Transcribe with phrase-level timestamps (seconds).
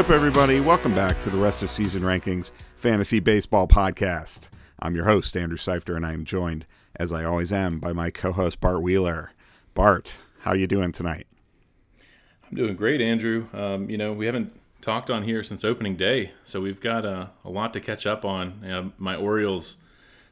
[0.00, 0.60] What's up, everybody?
[0.60, 4.48] Welcome back to the rest of season rankings fantasy baseball podcast.
[4.78, 6.64] I'm your host, Andrew Seifter, and I am joined,
[6.96, 9.32] as I always am, by my co-host Bart Wheeler.
[9.74, 11.26] Bart, how are you doing tonight?
[12.48, 13.48] I'm doing great, Andrew.
[13.52, 17.26] Um, you know, we haven't talked on here since opening day, so we've got uh,
[17.44, 18.64] a lot to catch up on.
[18.64, 19.76] Uh, my Orioles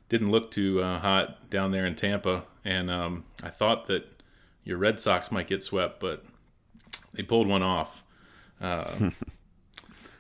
[0.09, 4.23] didn't look too uh, hot down there in Tampa, and um, I thought that
[4.65, 6.25] your Red Sox might get swept, but
[7.13, 8.03] they pulled one off
[8.63, 9.11] uh,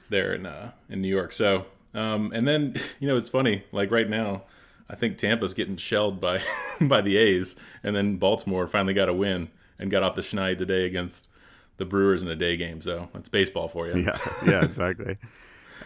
[0.08, 1.32] there in uh, in New York.
[1.32, 4.42] So, um, and then you know it's funny, like right now,
[4.88, 6.40] I think Tampa's getting shelled by
[6.80, 9.48] by the A's, and then Baltimore finally got a win
[9.78, 11.28] and got off the schneid today against
[11.76, 12.80] the Brewers in a day game.
[12.80, 14.02] So that's baseball for you.
[14.02, 15.16] Yeah, yeah, exactly.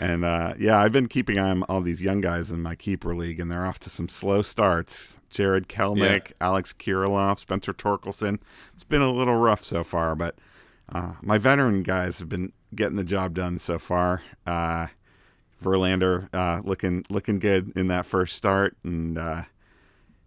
[0.00, 3.38] and uh, yeah, I've been keeping on all these young guys in my keeper league,
[3.38, 5.18] and they're off to some slow starts.
[5.30, 6.36] Jarred Kelenic, yeah.
[6.40, 8.38] Alex Kirilloff, Spencer Torkelson.
[8.74, 10.36] It's been a little rough so far, but
[10.90, 14.22] uh, my veteran guys have been getting the job done so far.
[14.46, 14.88] Uh,
[15.62, 19.42] Verlander uh, looking looking good in that first start, and uh,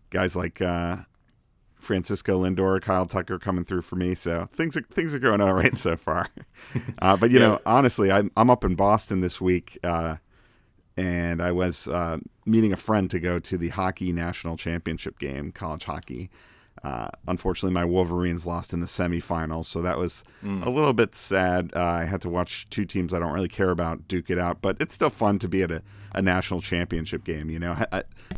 [0.10, 0.98] guys like uh,
[1.76, 4.16] Francisco Lindor, Kyle Tucker coming through for me.
[4.16, 6.30] So things are things are going all right so far.
[7.00, 7.46] Uh, but you yeah.
[7.46, 10.16] know, honestly, I'm I'm up in Boston this week, uh,
[10.98, 15.52] and I was uh, meeting a friend to go to the hockey national championship game,
[15.52, 16.30] college hockey.
[16.84, 20.64] Uh, unfortunately, my Wolverines lost in the semifinals, so that was mm.
[20.66, 21.72] a little bit sad.
[21.76, 24.62] Uh, I had to watch two teams I don't really care about duke it out,
[24.62, 25.82] but it's still fun to be at a,
[26.14, 27.50] a national championship game.
[27.50, 27.76] You know,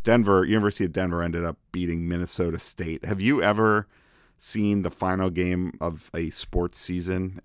[0.04, 3.04] Denver, University of Denver, ended up beating Minnesota State.
[3.06, 3.88] Have you ever
[4.38, 7.42] seen the final game of a sports season?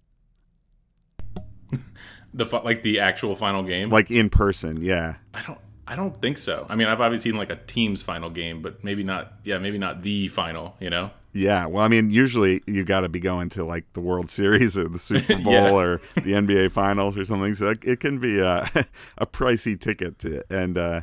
[2.34, 4.81] the like the actual final game, like in person?
[4.83, 5.59] Yeah, I don't.
[5.93, 6.67] I don't think so.
[6.71, 9.35] I mean, I've obviously seen like a team's final game, but maybe not.
[9.45, 10.75] Yeah, maybe not the final.
[10.81, 11.11] You know.
[11.35, 14.79] Yeah, well, I mean, usually you got to be going to like the World Series
[14.79, 15.71] or the Super Bowl yeah.
[15.71, 17.55] or the NBA Finals or something.
[17.55, 18.71] So it can be a,
[19.19, 21.03] a pricey ticket, to, and uh,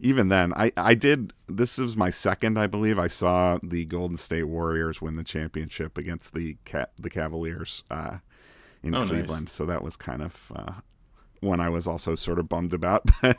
[0.00, 1.34] even then, I I did.
[1.46, 2.98] This is my second, I believe.
[2.98, 6.56] I saw the Golden State Warriors win the championship against the
[6.98, 8.18] the Cavaliers uh,
[8.82, 9.46] in oh, Cleveland.
[9.48, 9.52] Nice.
[9.52, 10.72] So that was kind of uh,
[11.40, 13.08] one I was also sort of bummed about.
[13.22, 13.36] But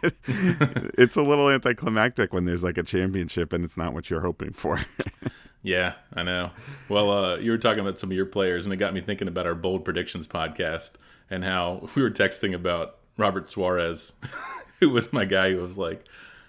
[0.98, 4.54] it's a little anticlimactic when there's like a championship and it's not what you're hoping
[4.54, 4.80] for.
[5.64, 6.52] yeah, I know.
[6.90, 9.28] Well, uh, you were talking about some of your players, and it got me thinking
[9.28, 10.92] about our bold predictions podcast
[11.30, 14.14] and how we were texting about Robert Suarez,
[14.80, 16.06] who was my guy who was like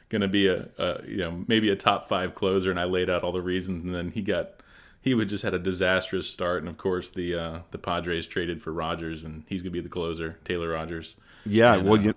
[0.09, 3.09] going to be a, a, you know maybe a top five closer, and I laid
[3.09, 4.63] out all the reasons, and then he got
[5.01, 8.63] he would just had a disastrous start, and of course the uh, the Padres traded
[8.63, 11.17] for Rogers, and he's going to be the closer, Taylor Rogers.
[11.45, 12.15] Yeah, and, well, uh, you,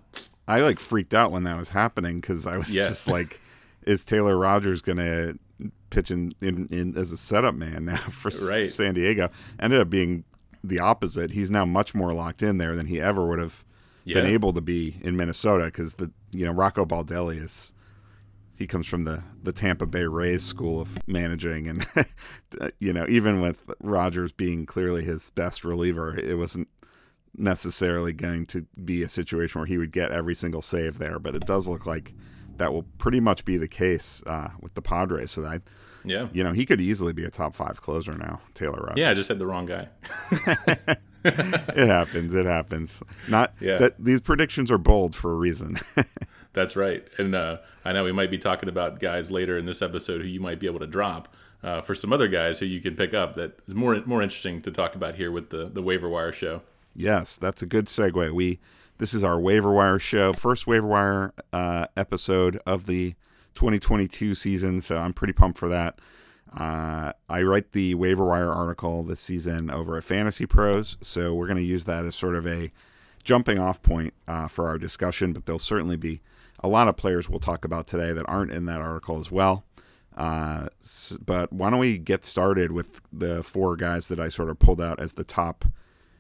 [0.48, 2.90] I like freaked out when that was happening because I was yeah.
[2.90, 3.40] just like,
[3.84, 5.40] is Taylor Rogers going to
[5.90, 8.74] pitch in, in, in, as a setup man now for right.
[8.74, 9.30] San Diego?
[9.60, 10.24] Ended up being
[10.64, 11.32] the opposite.
[11.32, 13.64] He's now much more locked in there than he ever would have
[14.04, 14.16] yeah.
[14.16, 17.74] been able to be in Minnesota because the you know Rocco Baldelli is
[18.58, 21.86] he comes from the the Tampa Bay Rays school of managing, and
[22.80, 26.70] you know even with Rogers being clearly his best reliever, it wasn't
[27.38, 31.36] necessarily going to be a situation where he would get every single save there, but
[31.36, 32.14] it does look like
[32.58, 35.32] that will pretty much be the case uh, with the Padres.
[35.32, 35.62] So that,
[36.04, 38.98] yeah, you know, he could easily be a top five closer now, Taylor Rogers.
[38.98, 39.90] Yeah, I just said the wrong guy.
[41.26, 42.36] it happens.
[42.36, 43.02] It happens.
[43.28, 43.78] Not yeah.
[43.78, 45.80] that these predictions are bold for a reason.
[46.54, 47.06] That's right.
[47.18, 50.28] And uh, I know we might be talking about guys later in this episode who
[50.28, 51.36] you might be able to drop.
[51.64, 54.62] Uh, for some other guys who you can pick up that is more more interesting
[54.62, 56.62] to talk about here with the the waiver wire show.
[56.96, 58.32] Yes, that's a good segue.
[58.32, 58.60] We
[58.98, 63.16] this is our waiver wire show, first waiver wire uh, episode of the
[63.56, 64.80] 2022 season.
[64.80, 66.00] So I'm pretty pumped for that.
[66.58, 71.48] Uh, I write the waiver wire article this season over at Fantasy Pros, so we're
[71.48, 72.72] going to use that as sort of a
[73.26, 75.34] jumping off point uh, for our discussion.
[75.34, 76.22] But there'll certainly be
[76.64, 79.66] a lot of players we'll talk about today that aren't in that article as well.
[80.16, 80.68] Uh,
[81.26, 84.82] but why don't we get started with the four guys that I sort of pulled
[84.82, 85.66] out as the top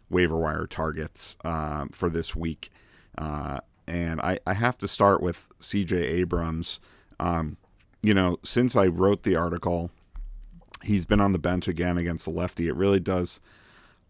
[0.10, 2.69] waiver wire targets uh, for this week.
[3.18, 6.80] Uh, and I, I have to start with CJ Abrams.
[7.19, 7.57] Um,
[8.02, 9.92] you know, since I wrote the article,
[10.84, 12.68] he's been on the bench again against the lefty.
[12.68, 13.42] It really does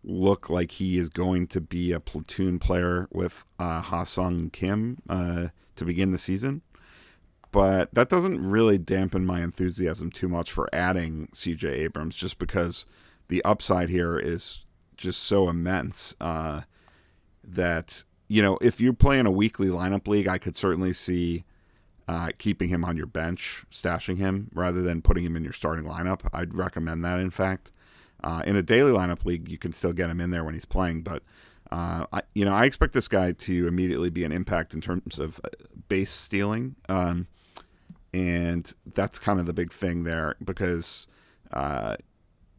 [0.03, 4.97] look like he is going to be a platoon player with uh, Ha Seong Kim
[5.09, 6.61] uh, to begin the season.
[7.51, 12.85] But that doesn't really dampen my enthusiasm too much for adding CJ Abrams just because
[13.29, 14.64] the upside here is
[14.97, 16.61] just so immense uh,
[17.43, 21.45] that you know if you're playing a weekly lineup league, I could certainly see
[22.07, 25.85] uh, keeping him on your bench, stashing him rather than putting him in your starting
[25.85, 26.21] lineup.
[26.33, 27.19] I'd recommend that.
[27.19, 27.71] In fact,
[28.23, 30.65] uh, in a daily lineup league, you can still get him in there when he's
[30.65, 31.23] playing, but
[31.71, 35.17] Uh, I, you know, I expect this guy to immediately be an impact in terms
[35.17, 35.49] of uh,
[35.89, 37.25] base stealing, um,
[38.13, 41.07] and that's kind of the big thing there because
[41.51, 41.95] uh,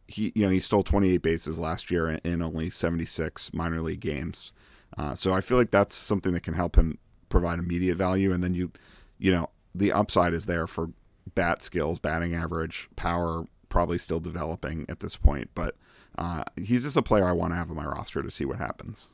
[0.07, 3.99] he, you know, he stole 28 bases last year in, in only 76 minor league
[3.99, 4.51] games.
[4.97, 6.97] Uh, so I feel like that's something that can help him
[7.29, 8.71] provide immediate value, and then you,
[9.19, 10.91] you know, the upside is there for
[11.35, 15.75] bat skills, batting average, power, probably still developing at this point, but
[16.17, 18.57] uh, he's just a player I want to have on my roster to see what
[18.57, 19.11] happens.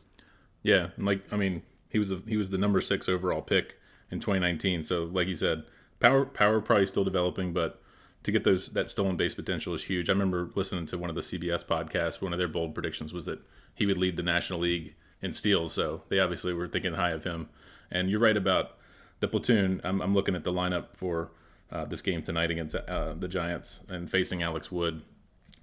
[0.62, 3.78] Yeah, like I mean, he was he was the number six overall pick
[4.10, 4.84] in 2019.
[4.84, 5.64] So, like you said,
[6.00, 7.82] power power probably still developing, but
[8.24, 10.10] to get those that stolen base potential is huge.
[10.10, 12.22] I remember listening to one of the CBS podcasts.
[12.22, 13.40] One of their bold predictions was that
[13.76, 15.74] he would lead the National League in steals.
[15.74, 17.50] So they obviously were thinking high of him.
[17.92, 18.78] And you're right about
[19.20, 19.82] the platoon.
[19.84, 21.32] I'm, I'm looking at the lineup for
[21.72, 25.02] uh, this game tonight against uh, the Giants and facing Alex Wood.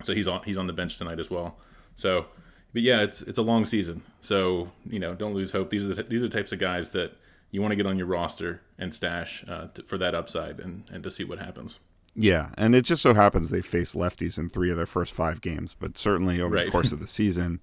[0.03, 1.59] So he's on he's on the bench tonight as well.
[1.95, 2.27] So,
[2.73, 4.03] but yeah, it's it's a long season.
[4.21, 5.71] So you know, don't lose hope.
[5.71, 7.13] These are the, these are the types of guys that
[7.51, 10.85] you want to get on your roster and stash uh, to, for that upside and
[10.91, 11.79] and to see what happens.
[12.15, 15.41] Yeah, and it just so happens they face lefties in three of their first five
[15.41, 16.67] games, but certainly over Right.
[16.67, 17.61] the course of the season,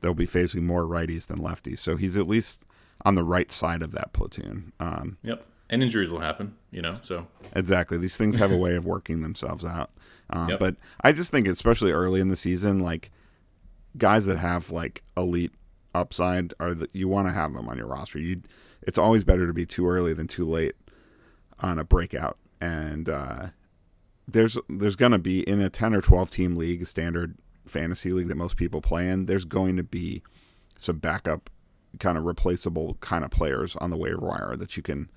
[0.00, 1.78] they'll be facing more righties than lefties.
[1.78, 2.64] So he's at least
[3.04, 4.72] on the right side of that platoon.
[4.80, 5.46] Um, Yep.
[5.70, 6.98] And injuries will happen, you know.
[7.02, 7.96] So Exactly.
[7.96, 9.90] These things have a way of working themselves out.
[10.30, 10.58] Um, Yep.
[10.58, 13.10] But I just think, especially early in the season, like
[13.96, 15.52] guys that have like elite
[15.94, 18.18] upside are that you want to have them on your roster.
[18.18, 18.42] You,
[18.82, 20.74] it's always better to be too early than too late
[21.60, 22.36] on a breakout.
[22.60, 23.46] And uh,
[24.26, 27.36] there's there's going to be in a ten or twelve team league, standard
[27.66, 29.26] fantasy league that most people play in.
[29.26, 30.22] There's going to be
[30.78, 31.50] some backup,
[31.98, 35.10] kind of replaceable kind of players on the waiver wire that you can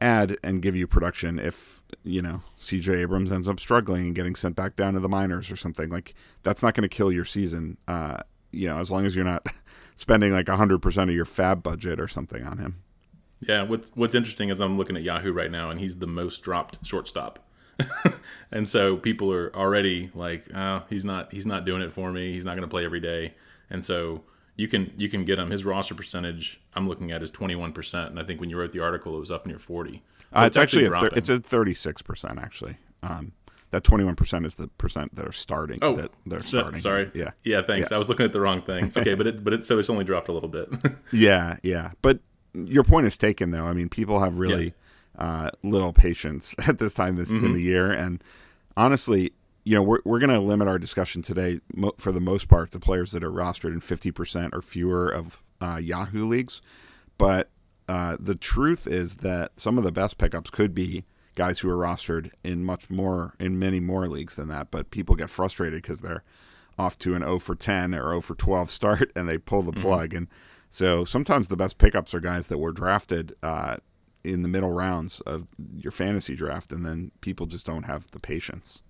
[0.00, 4.34] add and give you production if you know CJ Abrams ends up struggling and getting
[4.34, 7.24] sent back down to the minors or something like that's not going to kill your
[7.24, 8.16] season uh
[8.50, 9.46] you know as long as you're not
[9.94, 12.82] spending like 100% of your FAAB budget or something on him
[13.46, 16.42] yeah, what's what's interesting is I'm looking at Yahoo right now, and he's the most
[16.42, 17.44] dropped shortstop.
[18.50, 22.32] and so people are already like, oh, he's not he's not doing it for me.
[22.32, 23.34] He's not going to play every day.
[23.70, 24.22] And so
[24.56, 25.50] you can you can get him.
[25.50, 28.72] His roster percentage I'm looking at is 21 percent, and I think when you wrote
[28.72, 30.02] the article, it was up near 40.
[30.34, 33.32] So uh, it's, actually, a thir- it's a 36% actually um
[33.70, 37.10] that 21% is the percent that are starting Oh, that they're so- starting sorry.
[37.14, 37.62] yeah yeah.
[37.62, 37.90] Thanks.
[37.90, 38.92] I was looking at the wrong thing.
[38.96, 40.68] Okay, but it but it so it's only dropped a little bit.
[41.12, 41.92] Yeah, yeah.
[42.02, 42.20] But
[42.54, 43.64] your point is taken, though.
[43.64, 44.74] I mean, people have really
[45.18, 47.46] uh, little patience at this time this Mm-hmm.
[47.46, 48.22] in the year, and
[48.76, 49.32] honestly,
[49.64, 52.70] you know, we're we're going to limit our discussion today mo- for the most part
[52.72, 56.60] to players that are rostered in fifty percent or fewer of uh, Yahoo leagues.
[57.18, 57.50] But
[57.88, 61.04] uh, the truth is that some of the best pickups could be
[61.34, 64.70] guys who are rostered in much more in many more leagues than that.
[64.70, 66.24] But people get frustrated because they're
[66.78, 69.72] off to an 0 for 10 or 0 for 12 start and they pull the
[69.72, 70.14] plug.
[70.14, 70.26] And
[70.70, 73.76] so sometimes the best pickups are guys that were drafted uh,
[74.24, 78.20] in the middle rounds of your fantasy draft, and then people just don't have the
[78.20, 78.82] patience.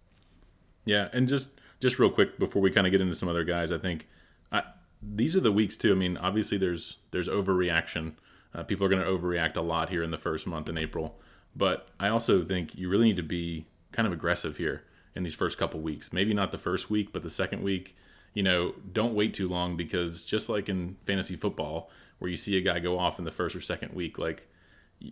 [0.84, 3.72] Yeah, and just just real quick before we kind of get into some other guys,
[3.72, 4.08] I think
[4.50, 4.62] I,
[5.02, 5.92] these are the weeks too.
[5.92, 8.14] I mean, obviously there's there's overreaction.
[8.54, 11.18] Uh, people are going to overreact a lot here in the first month in April,
[11.56, 14.84] but I also think you really need to be kind of aggressive here
[15.14, 16.12] in these first couple weeks.
[16.12, 17.96] Maybe not the first week, but the second week.
[18.34, 22.56] You know, don't wait too long because just like in fantasy football, where you see
[22.56, 24.48] a guy go off in the first or second week, like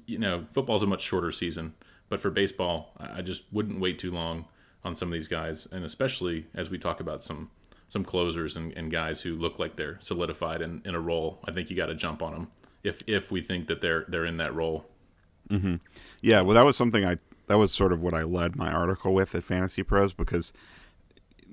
[0.07, 1.75] you know, football's a much shorter season.
[2.09, 4.47] But for baseball, I just wouldn't wait too long
[4.83, 7.51] on some of these guys, and especially as we talk about some
[7.89, 11.41] some closers and, and guys who look like they're solidified in, in a role.
[11.45, 12.51] I think you got to jump on them
[12.83, 14.87] if if we think that they're they're in that role.
[16.21, 17.19] Yeah, well, that was something I
[17.49, 20.53] that was sort of what I led my article with at Fantasy Pros because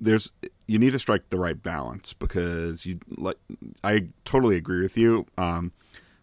[0.00, 0.30] there's
[0.66, 3.38] you need to strike the right balance because you like
[3.82, 5.26] I totally agree with you.
[5.36, 5.72] Um,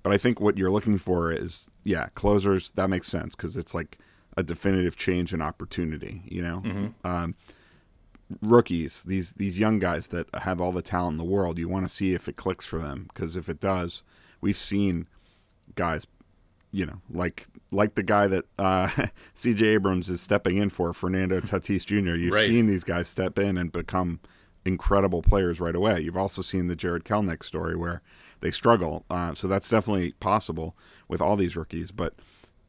[0.06, 3.74] but I think what you're looking for is yeah closers that makes sense because it's
[3.74, 3.98] like
[4.38, 6.22] a definitive change in opportunity.
[6.26, 7.34] You know, um,
[8.42, 11.58] rookies these these young guys that have all the talent in the world.
[11.58, 14.04] You want to see if it clicks for them because if it does,
[14.42, 15.08] we've seen
[15.76, 16.06] guys
[16.72, 18.90] you know, like like the guy that uh,
[19.34, 19.66] C.J.
[19.66, 22.16] Abrams is stepping in for, Fernando Tatis Jr.
[22.18, 22.48] You've Right.
[22.50, 24.20] seen these guys step in and become
[24.66, 26.02] incredible players right away.
[26.02, 28.02] You've also seen the Jarred Kelenic story where
[28.42, 29.06] they struggle.
[29.10, 30.76] Uh, so that's definitely possible
[31.08, 32.14] with all these rookies, but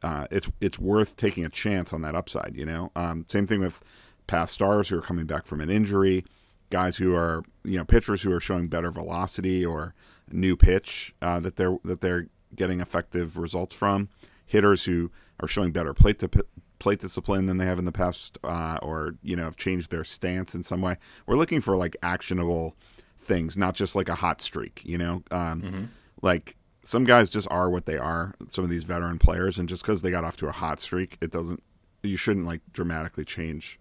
[0.02, 2.54] uh, it's it's worth taking a chance on that upside.
[2.54, 3.80] You know, um, same thing with
[4.26, 6.25] past stars who are coming back from an injury,
[6.70, 9.94] guys who are you know pitchers who are showing better velocity or
[10.30, 14.08] new pitch uh, that they're that they're getting effective results from,
[14.46, 16.30] hitters who are showing better plate to
[16.78, 20.04] plate discipline than they have in the past, uh, or you know have changed their
[20.04, 20.96] stance in some way.
[21.26, 22.76] We're looking for like actionable
[23.26, 24.80] things, not just like a hot streak.
[24.85, 25.85] You know, um, mm-hmm.
[26.23, 28.35] like some guys just are what they are.
[28.49, 31.18] Some of these veteran players, and just because they got off to a hot streak,
[31.21, 31.62] it doesn't.
[32.02, 33.80] You shouldn't like dramatically change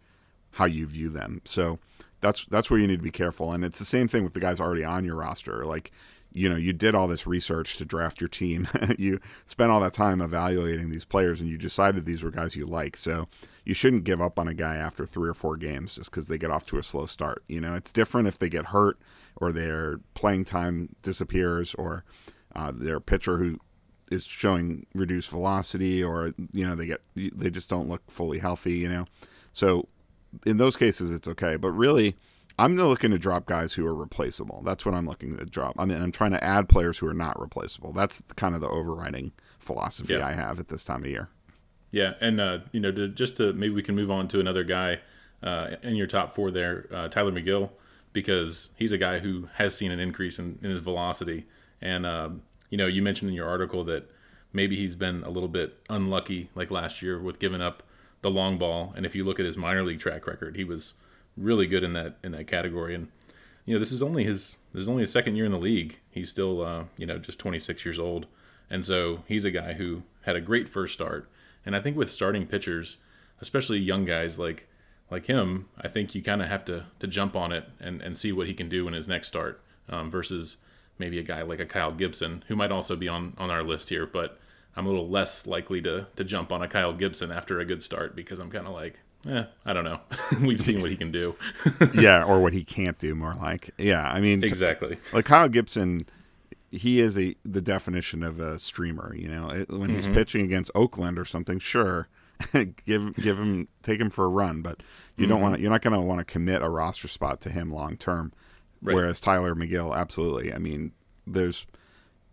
[0.52, 1.42] how you view them.
[1.46, 1.80] So
[2.22, 3.52] that's that's where you need to be careful.
[3.52, 5.66] And it's the same thing with the guys already on your roster.
[5.66, 5.92] Like
[6.36, 8.68] you know, you did all this research to draft your team.
[9.00, 12.66] you spent all that time evaluating these players and you decided these were guys you
[12.66, 12.98] like.
[12.98, 13.30] So
[13.64, 16.38] you shouldn't give up on a guy after three or four games just because they
[16.38, 17.46] get off to a slow start.
[17.48, 19.00] You know, it's different if they get hurt
[19.38, 22.04] or their playing time disappears or
[22.54, 23.58] uh, their pitcher who
[24.12, 28.74] is showing reduced velocity or, you know, they get, they just don't look fully healthy,
[28.74, 29.06] you know.
[29.54, 29.88] So
[30.46, 31.56] in those cases, it's okay.
[31.56, 32.18] But really,
[32.58, 34.62] I'm looking to drop guys who are replaceable.
[34.64, 35.76] That's what I'm looking to drop.
[35.78, 37.92] I mean, I'm trying to add players who are not replaceable.
[37.92, 40.26] That's kind of the overriding philosophy yeah.
[40.26, 41.30] I have at this time of year.
[41.92, 44.64] Yeah, and uh, you know, to, just to maybe we can move on to another
[44.64, 45.00] guy
[45.44, 47.70] uh, in your top four there, uh, Tylor Megill,
[48.14, 51.46] because he's a guy who has seen an increase in, in his velocity.
[51.82, 54.10] And um, you know, you mentioned in your article that
[54.54, 57.84] maybe he's been a little bit unlucky, like last year, with giving up
[58.22, 58.94] the long ball.
[58.96, 60.96] And if you look at his minor league track record, he was
[61.38, 62.96] really good in that in that category.
[62.96, 63.10] And
[63.66, 66.00] you know, this is only his this is only his second year in the league.
[66.10, 68.28] He's still uh, you know just 26 years old,
[68.70, 71.30] and so he's a guy who had a great first start.
[71.66, 72.98] And I think with starting pitchers,
[73.42, 74.68] especially young guys like
[75.12, 78.18] like him, I think you kind of have to to jump on it and and
[78.18, 80.58] see what he can do in his next start um, versus
[80.98, 83.90] maybe a guy like a Kyle Gibson who might also be on on our list
[83.90, 84.40] here, but
[84.76, 87.82] I'm a little less likely to to jump on a Kyle Gibson after a good
[87.82, 90.00] start because I'm kind of like, yeah, I don't know.
[90.42, 91.36] We've seen what he can do.
[91.94, 93.16] yeah, or what he can't do.
[93.16, 94.08] More like, yeah.
[94.08, 94.98] I mean, exactly.
[95.14, 96.08] like Kyle Gibson,
[96.72, 99.16] he is a the definition of a streamer.
[99.16, 100.14] You know, when he's mm-hmm.
[100.14, 102.08] pitching against Oakland or something, sure,
[102.86, 104.82] give give him take him for a run, but
[105.18, 105.32] you mm-hmm.
[105.32, 107.98] don't want you're not going to want to commit a roster spot to him long
[107.98, 108.32] term.
[108.82, 108.94] Right.
[108.94, 110.54] Whereas Tylor Megill, absolutely.
[110.54, 110.92] I mean,
[111.26, 111.66] there's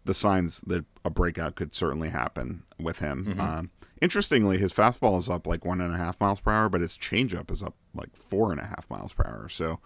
[0.05, 3.27] the signs that a breakout could certainly happen with him.
[3.27, 3.41] Mm-hmm.
[3.41, 3.71] Um,
[4.03, 6.99] Interestingly, his fastball is up like one and a half miles per hour, but his
[6.99, 9.49] changeup is up like four and a half miles per hour.
[9.49, 9.79] So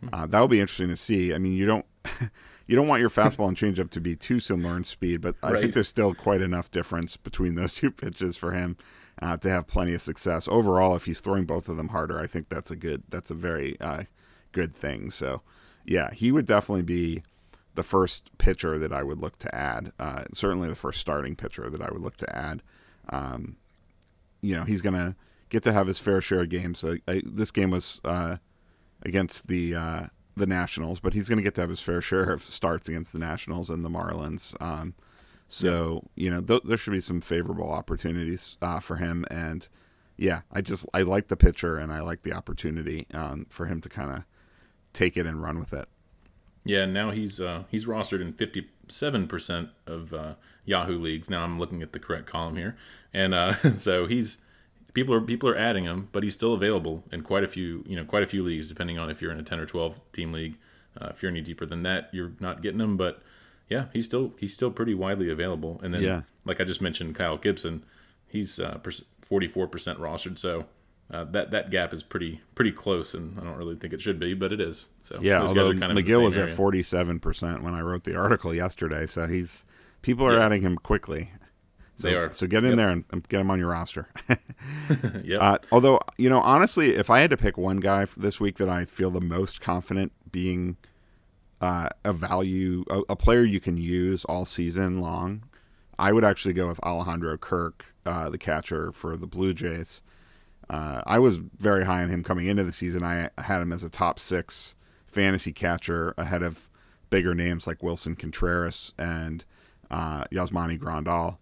[0.00, 0.08] hmm.
[0.10, 1.34] uh, that will be interesting to see.
[1.34, 1.84] I mean, you don't
[2.66, 5.52] you don't want your fastball and changeup to be too similar in speed, but I
[5.52, 5.60] right.
[5.60, 8.78] think there's still quite enough difference between those two pitches for him
[9.20, 10.48] uh, to have plenty of success.
[10.48, 13.34] Overall, if he's throwing both of them harder, I think that's a good that's a
[13.34, 14.04] very uh,
[14.52, 15.10] good thing.
[15.10, 15.42] So
[15.84, 17.22] yeah, he would definitely be
[17.74, 19.92] the first pitcher that I would look to add.
[20.00, 22.62] Uh, certainly the first starting pitcher that I would look to add.
[23.10, 23.56] Um,
[24.40, 25.16] you know, he's going to
[25.48, 26.84] get to have his fair share of games.
[26.84, 28.36] I, this game was uh,
[29.02, 30.02] against the uh,
[30.36, 33.12] the Nationals, but he's going to get to have his fair share of starts against
[33.12, 34.60] the Nationals and the Marlins.
[34.62, 34.94] Um,
[35.48, 36.24] so yeah.
[36.24, 39.24] you know, th- there should be some favorable opportunities uh, for him.
[39.30, 39.66] And
[40.16, 43.80] yeah, I just I like the pitcher and I like the opportunity um, for him
[43.80, 44.24] to kind of
[44.92, 45.88] take it and run with it.
[46.68, 50.34] Yeah, now he's uh, he's rostered in fifty seven percent of uh,
[50.66, 51.30] Yahoo leagues.
[51.30, 52.76] Now I'm looking at the correct column here,
[53.14, 54.36] and uh, so he's
[54.92, 57.96] people are people are adding him, but he's still available in quite a few you
[57.96, 60.30] know quite a few leagues, depending on if you're in a ten or twelve team
[60.30, 60.58] league.
[61.00, 63.22] Uh, if you're any deeper than that, you're not getting him, but
[63.70, 65.80] yeah, he's still he's still pretty widely available.
[65.82, 66.22] And then, yeah.
[66.44, 67.82] like I just mentioned, Kyle Gibson,
[68.26, 68.78] he's uh,
[69.22, 70.66] forty four percent rostered, so
[71.12, 74.18] uh, that that gap is pretty pretty close, and I don't really think it should
[74.18, 74.88] be, but it is.
[75.02, 76.50] So yeah, although kind of Megill was area.
[76.50, 79.64] at forty seven percent when I wrote the article yesterday, so he's
[80.02, 80.44] people are yeah.
[80.44, 81.30] adding him quickly.
[81.94, 82.32] So, they are.
[82.32, 82.76] So get in yep.
[82.76, 84.06] there and, and, get him on your roster.
[85.24, 85.38] yeah.
[85.38, 88.68] Uh, although you know, honestly, if I had to pick one guy this week that
[88.68, 90.76] I feel the most confident being
[91.60, 95.42] uh, a value, a, a, player you can use all season long,
[95.98, 100.02] I would actually go with Alejandro Kirk, uh, the catcher for the Blue Jays.
[100.70, 103.02] Uh, I was very high on him coming into the season.
[103.02, 104.74] I had him as a top six
[105.06, 106.68] fantasy catcher ahead of
[107.10, 109.44] bigger names like Willson Contreras and
[109.90, 111.38] uh, Yasmani Grandal.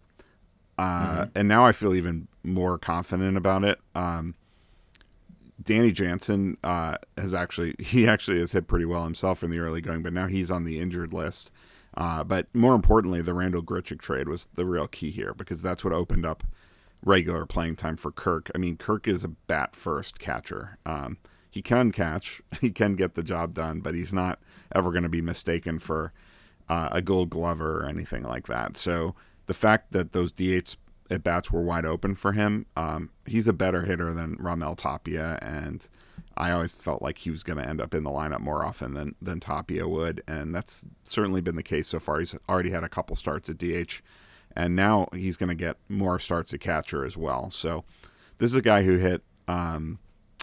[0.78, 1.30] Uh, mm-hmm.
[1.34, 3.80] And now I feel even more confident about it.
[3.94, 4.34] Um,
[5.62, 9.80] Danny Jansen uh, has actually he actually has hit pretty well himself in the early
[9.80, 11.50] going, but now he's on the injured list.
[11.96, 15.82] Uh, but more importantly, the Randal Grichuk trade was the real key here because that's
[15.82, 16.44] what opened up
[17.06, 18.50] regular playing time for Kirk.
[18.54, 20.76] I mean, Kirk is a bat first catcher.
[20.84, 21.16] Um,
[21.48, 24.40] he can catch, he can get the job done, but he's not
[24.74, 26.12] ever going to be mistaken for
[26.68, 28.76] uh, a Gold Glover or anything like that.
[28.76, 29.14] So
[29.46, 30.76] the fact that those DH
[31.08, 35.38] at bats were wide open for him, um, he's a better hitter than Raimel Tapia,
[35.40, 35.88] and
[36.36, 38.94] I always felt like he was going to end up in the lineup more often
[38.94, 42.18] than than Tapia would, and that's certainly been the case so far.
[42.18, 44.02] He's already had a couple starts at DH
[44.56, 47.50] and now he's going to get more starts at catcher as well.
[47.50, 47.84] So
[48.38, 49.98] this is a guy who hit um,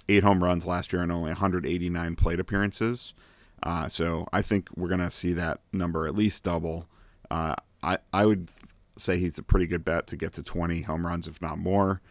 [0.10, 3.14] eight home runs last year and only 189 plate appearances.
[3.62, 6.86] Uh, so I think we're going to see that number at least double.
[7.32, 8.50] Uh, I I would
[8.98, 12.02] say he's a pretty good bet to get to 20 home runs, if not more.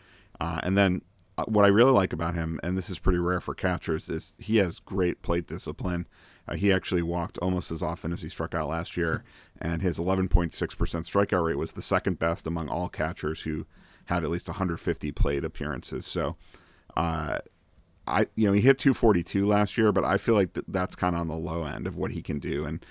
[0.40, 1.02] Uh, and then
[1.38, 4.34] uh, what I really like about him, and this is pretty rare for catchers, is
[4.38, 6.06] he has great plate discipline.
[6.48, 9.22] Uh, he actually walked almost as often as he struck out last year,
[9.60, 13.66] and his 11.6% strikeout rate was the second best among all catchers who
[14.06, 16.04] had at least 150 plate appearances.
[16.04, 16.36] So,
[16.96, 17.38] uh,
[18.04, 21.14] I you know he hit 242 last year, but I feel like th- that's kind
[21.14, 22.84] of on the low end of what he can do, and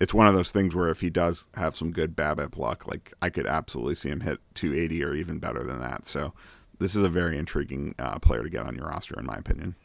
[0.00, 3.12] it's one of those things where if he does have some good BABIP luck, like
[3.22, 6.06] I could absolutely see him hit 280 or even better than that.
[6.06, 6.32] So
[6.78, 9.76] this is a very intriguing uh, player to get on your roster, in my opinion.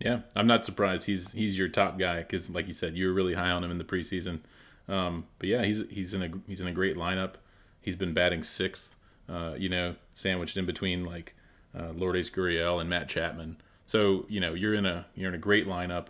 [0.00, 1.06] Yeah, I'm not surprised.
[1.06, 3.70] He's he's your top guy because, like you said, you were really high on him
[3.70, 4.40] in the preseason.
[4.88, 7.34] Um, but yeah, he's he's in a he's in a great lineup.
[7.82, 8.96] He's been batting sixth,
[9.28, 11.34] uh, you know, sandwiched in between like
[11.78, 13.58] uh, Lourdes Gurriel and Matt Chapman.
[13.86, 16.06] So you know you're in a you're in a great lineup,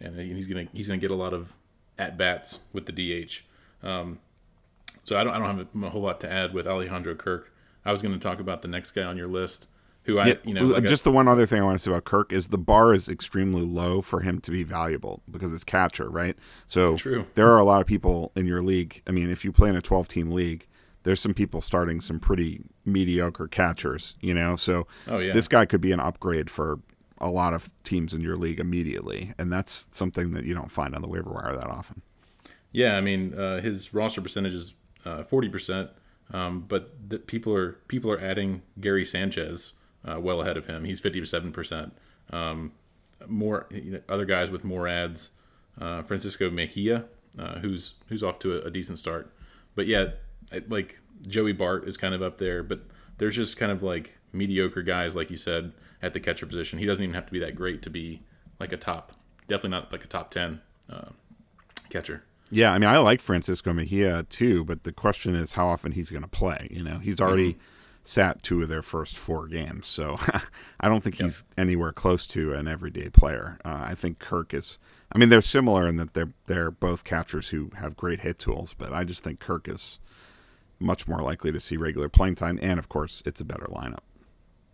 [0.00, 1.54] and he's gonna he's gonna get a lot of
[1.96, 3.42] at bats with the DH.
[3.86, 4.18] Um,
[5.04, 7.52] so I don't I don't have a, a whole lot to add with Alejandro Kirk.
[7.84, 9.68] I was going to talk about the next guy on your list,
[10.08, 11.84] who I yeah, you know like just a, the one other thing I want to
[11.84, 15.52] say about Kirk is the bar is extremely low for him to be valuable because
[15.52, 16.34] it's catcher, right?
[16.66, 17.26] So true.
[17.34, 19.02] there are a lot of people in your league.
[19.06, 20.66] I mean, if you play in a 12 team league,
[21.02, 24.56] there's some people starting some pretty mediocre catchers, you know.
[24.56, 25.32] So oh, yeah.
[25.32, 26.80] this guy could be an upgrade for
[27.18, 30.94] a lot of teams in your league immediately, and that's something that you don't find
[30.94, 32.00] on the waiver wire that often.
[32.72, 34.72] Yeah, I mean, uh, his roster percentage is
[35.04, 35.90] uh, forty uh, percent,
[36.32, 39.74] um, but the, people are people are adding Gary Sanchez
[40.08, 40.84] uh, well ahead of him.
[40.84, 41.92] He's fifty seven percent.
[42.30, 42.72] Um,
[43.26, 45.30] more you know, other guys with more ads.
[45.80, 47.04] Uh, Francisco Mejia,
[47.38, 49.32] uh, who's who's off to a, a, decent start,
[49.76, 50.06] but yeah,
[50.68, 52.80] like Joey Bart is kind of up there, but
[53.18, 56.80] there's just kind of like mediocre guys, like you said, at the catcher position.
[56.80, 58.22] He doesn't even have to be that great to be
[58.58, 59.12] like a top,
[59.46, 61.10] definitely not like a top ten uh,
[61.90, 62.24] catcher.
[62.50, 66.10] Yeah, I mean, I like Francisco Mejia too, but the question is how often he's
[66.10, 66.66] going to play.
[66.70, 67.77] You know, he's already mm-hmm.
[68.08, 70.16] Sat two of their first four games, so
[70.80, 71.26] I don't think yep.
[71.26, 73.58] he's anywhere close to an everyday player.
[73.66, 74.78] Uh, I think Kirk is.
[75.12, 78.74] I mean, they're similar in that they're they're both catchers who have great hit tools,
[78.74, 79.98] but I just think Kirk is
[80.78, 84.00] much more likely to see regular playing time, and of course, it's a better lineup.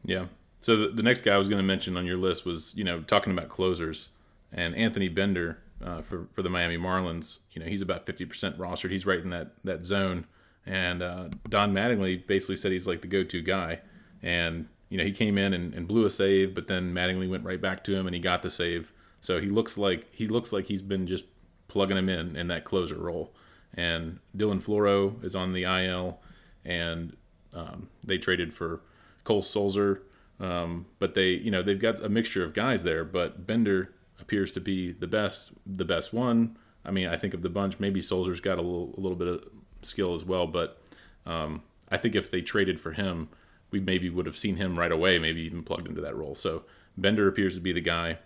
[0.04, 0.26] Yeah.
[0.60, 2.84] So the, the next guy I was going to mention on your list was you
[2.84, 4.10] know talking about closers
[4.52, 7.38] and Anthony Bender uh, for for the Miami Marlins.
[7.50, 8.92] You know, he's about fifty percent rostered.
[8.92, 10.26] He's right in that that zone.
[10.66, 13.80] And uh, Don Mattingly basically said he's like the go-to guy.
[14.22, 17.44] And you know, he came in and, and blew a save, but then Mattingly went
[17.44, 18.92] right back to him and he got the save.
[19.20, 21.24] So he looks like he looks like he's been just
[21.68, 23.34] plugging him in in that closer role.
[23.76, 26.20] And Dylan Floro is on the IL,
[26.64, 27.16] and
[27.54, 28.82] um, they traded for
[29.24, 30.00] Cole Sulser.
[30.38, 33.04] Um, but they, you know, they've got a mixture of guys there.
[33.04, 36.56] But Bender appears to be the best, the best one.
[36.84, 39.28] I mean, I think of the bunch, maybe Sulser's got a little, a little bit
[39.28, 39.44] of
[39.86, 40.80] skill as well, but
[41.26, 43.28] um, I think if they traded for him,
[43.70, 46.34] we maybe would have seen him right away, maybe even plugged into that role.
[46.34, 46.62] So
[46.96, 48.18] Bender appears to be the guy.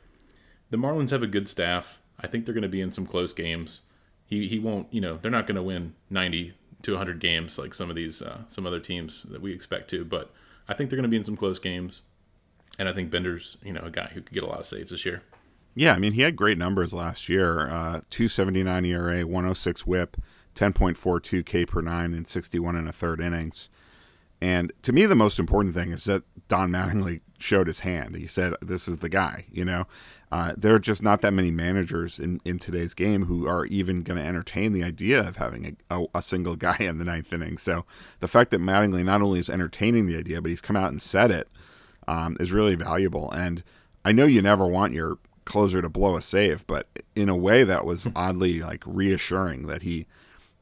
[0.71, 2.01] The Marlins have a good staff.
[2.21, 3.83] I think they're going to be in some close games.
[4.27, 7.75] He he won't, you know, they're not going to win 90 to 100 games like
[7.75, 10.31] some of these uh, some other teams that we expect to, but
[10.69, 12.03] I think they're going to be in some close games.
[12.79, 14.91] And I think Bender's, you know, a guy who could get a lot of saves
[14.91, 15.23] this year.
[15.75, 17.69] Yeah, I mean, he had great numbers last year.
[17.69, 20.17] Uh, 279 ERA, 106 whip,
[20.59, 23.69] 10.42 K per nine, in 61 and a third innings.
[24.41, 28.17] And to me, the most important thing is that Don Mattingly showed his hand.
[28.17, 29.87] He said, "This is the guy." You know,
[30.31, 34.03] uh, there are just not that many managers in, in today's game who are even
[34.03, 37.33] going to entertain the idea of having a, a, a, single guy in the ninth
[37.33, 37.59] inning.
[37.59, 37.85] So
[38.21, 41.01] the fact that Mattingly not only is entertaining the idea, but he's come out and
[41.01, 41.49] said it,
[42.07, 43.31] um, is really valuable.
[43.33, 43.63] And
[44.05, 47.65] I know you never want your closer to blow a save, but in a way
[47.65, 50.07] that was oddly like reassuring that he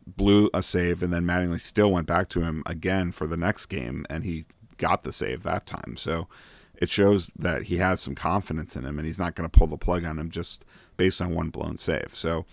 [0.07, 3.66] blew a save and then Mattingly still went back to him again for the next
[3.66, 4.45] game and he
[4.77, 5.97] got the save that time.
[5.97, 6.29] So
[6.77, 9.66] it shows that he has some confidence in him and he's not going to pull
[9.66, 10.64] the plug on him just
[10.97, 12.11] based on one blown save.
[12.14, 12.45] So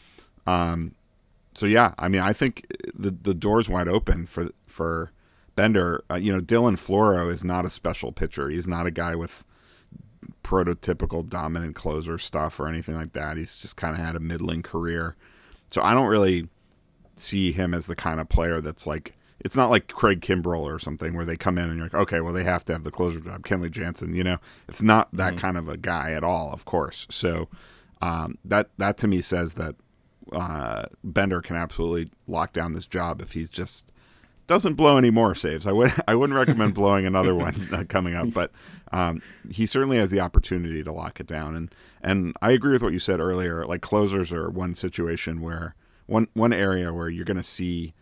[0.48, 0.96] um
[1.54, 5.12] so yeah, I mean I think the the door's wide open for for
[5.56, 6.04] Bender.
[6.10, 8.50] Uh, you know, Dylan Floro is not a special pitcher.
[8.50, 9.44] He's not a guy with
[10.44, 13.38] prototypical dominant closer stuff or anything like that.
[13.38, 15.16] He's just kind of had a middling career.
[15.70, 16.48] So I don't really
[17.16, 20.80] see him as the kind of player that's like it's not like Craig Kimbrel or
[20.80, 22.92] something where they come in and you're like, okay, well they have to have the
[22.92, 23.44] closer job.
[23.44, 25.40] Kenley Jansen, you know, it's not that mm-hmm.
[25.40, 27.08] kind of a guy at all, of course.
[27.10, 27.50] So
[28.02, 29.76] um, that that to me says that
[30.32, 33.92] uh, Bender can absolutely lock down this job if he's just
[34.48, 35.66] doesn't blow any more saves.
[35.66, 38.52] I would I wouldn't recommend blowing another one uh, coming up, but
[38.92, 41.56] um, he certainly has the opportunity to lock it down.
[41.56, 43.66] And and I agree with what you said earlier.
[43.66, 47.94] Like closers are one situation where one one area where you're going to see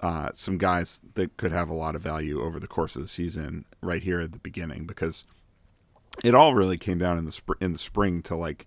[0.00, 3.08] uh, some guys that could have a lot of value over the course of the
[3.08, 5.24] season right here at the beginning because
[6.22, 8.66] it all really came down in the sp- in the spring to like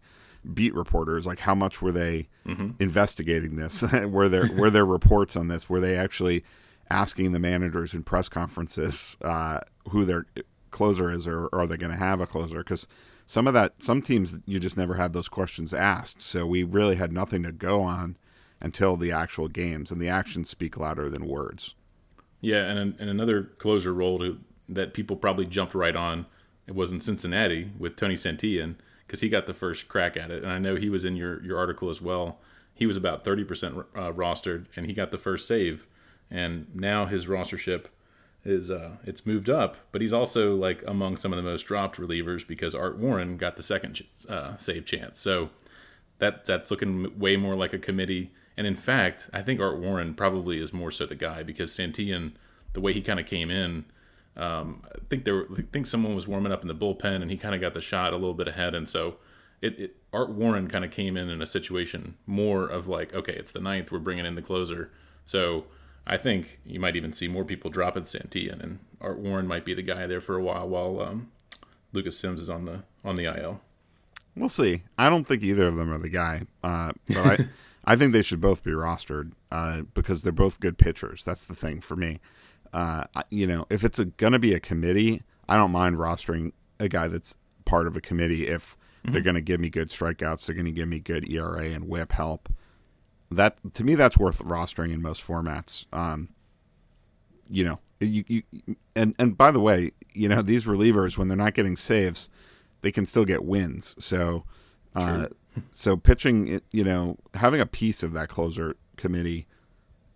[0.53, 1.25] beat reporters.
[1.25, 2.71] Like how much were they mm-hmm.
[2.79, 3.83] investigating this?
[4.05, 5.69] Were there were there reports on this?
[5.69, 6.43] Were they actually
[6.89, 10.25] asking the managers in press conferences uh, who their
[10.71, 12.59] closer is or, or are they going to have a closer?
[12.59, 12.87] Because
[13.27, 16.21] some of that some teams you just never had those questions asked.
[16.23, 18.17] So we really had nothing to go on
[18.61, 21.75] until the actual games, and the actions speak louder than words.
[22.41, 26.25] Yeah, and and another closer role to, that people probably jumped right on
[26.69, 28.75] it was in Cincinnati with Tony Santillan
[29.07, 31.43] because he got the first crack at it, and I know he was in your
[31.43, 32.39] your article as well.
[32.75, 35.87] He was about thirty percent uh, rostered, and he got the first save,
[36.29, 37.85] and now his rostership
[38.45, 41.97] is uh, it's moved up, but he's also like among some of the most dropped
[41.97, 45.17] relievers because Art Warren got the second uh, save chance.
[45.17, 45.49] So
[46.19, 50.13] that that's looking way more like a committee and in fact, I think Art Warren
[50.13, 52.33] probably is more so the guy because Santillan,
[52.73, 53.85] the way he kind of came in,
[54.35, 57.37] um, I think there, I think someone was warming up in the bullpen and he
[57.37, 59.15] kind of got the shot a little bit ahead, and so
[59.61, 63.31] it, it Art Warren kind of came in in a situation more of like, okay,
[63.31, 64.91] it's the ninth, we're bringing in the closer,
[65.23, 65.63] so
[66.05, 69.73] I think you might even see more people dropping Santillan, and Art Warren might be
[69.73, 71.31] the guy there for a while while um,
[71.93, 73.61] Lucas Sims is on the on the IL.
[74.35, 74.83] We'll see.
[74.97, 77.37] I don't think either of them are the guy, uh, but I.
[77.85, 81.23] I think they should both be rostered uh, because they're both good pitchers.
[81.23, 82.19] That's the thing for me.
[82.73, 86.87] Uh, you know, if it's going to be a committee, I don't mind rostering a
[86.87, 89.11] guy that's part of a committee if mm-hmm.
[89.11, 91.87] they're going to give me good strikeouts, they're going to give me good ERA and
[91.87, 92.49] WHIP help.
[93.31, 95.85] That to me, that's worth rostering in most formats.
[95.93, 96.29] Um,
[97.47, 98.43] you know, you, you
[98.95, 102.27] and and by the way, you know these relievers when they're not getting saves,
[102.81, 103.95] they can still get wins.
[103.99, 104.45] So.
[104.95, 105.27] Uh,
[105.71, 109.47] so pitching, you know, having a piece of that closer committee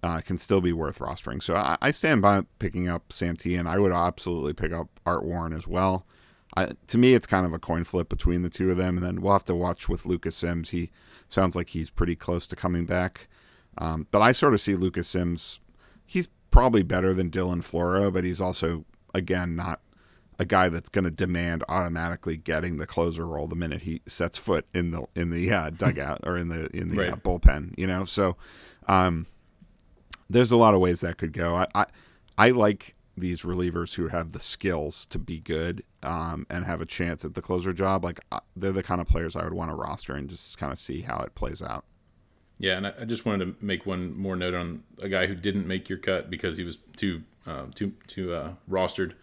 [0.03, 1.41] uh, can still be worth rostering.
[1.41, 5.23] So I, I stand by picking up Santi, and I would absolutely pick up Art
[5.23, 6.05] Warren as well.
[6.55, 9.05] I, to me, it's kind of a coin flip between the two of them, and
[9.05, 10.69] then we'll have to watch with Lucas Sims.
[10.69, 10.91] He
[11.29, 13.27] sounds like he's pretty close to coming back,
[13.77, 15.59] um, but I sort of see Lucas Sims.
[16.05, 19.81] He's probably better than Dylan Floro, but he's also again not
[20.43, 24.37] a guy that's going to demand automatically getting the closer role the minute he sets
[24.37, 27.13] foot in the in the uh, dugout or in the in the right.
[27.13, 27.73] uh, bullpen.
[27.77, 28.35] You know, so
[28.87, 29.25] um,
[30.29, 31.55] there's a lot of ways that could go.
[31.55, 31.85] I, I,
[32.37, 36.85] I like these relievers who have the skills to be good um, and have a
[36.85, 38.03] chance at the closer job.
[38.03, 40.71] Like uh, they're the kind of players I would want to roster and just kind
[40.71, 41.85] of see how it plays out.
[42.59, 45.67] Yeah, and I just wanted to make one more note on a guy who didn't
[45.67, 49.13] make your cut because he was too uh, too too uh, rostered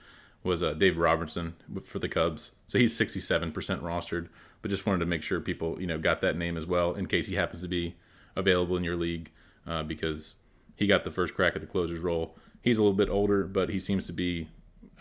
[0.42, 2.52] was uh, Dave Robertson for the Cubs.
[2.66, 4.28] So he's 67% rostered,
[4.62, 7.06] but just wanted to make sure people, you know, got that name as well in
[7.06, 7.94] case he happens to be
[8.36, 9.30] available in your league
[9.66, 10.36] uh, because
[10.76, 12.36] he got the first crack at the closer's role.
[12.62, 14.48] He's a little bit older, but he seems to be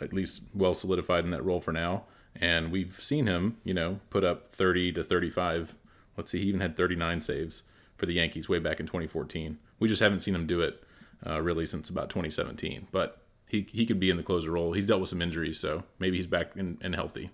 [0.02, 2.04] at least well solidified in that role for now.
[2.36, 5.76] And we've seen him, you know, put up 30 to 35.
[6.16, 7.64] Let's see, he even had 39 saves
[7.98, 9.58] for the Yankees way back in 2014.
[9.80, 10.84] We just haven't seen him do it
[11.26, 12.88] uh, really since about 2017.
[12.92, 14.72] But he he could be in the closer role.
[14.74, 17.32] He's dealt with some injuries, so maybe he's back and, and healthy.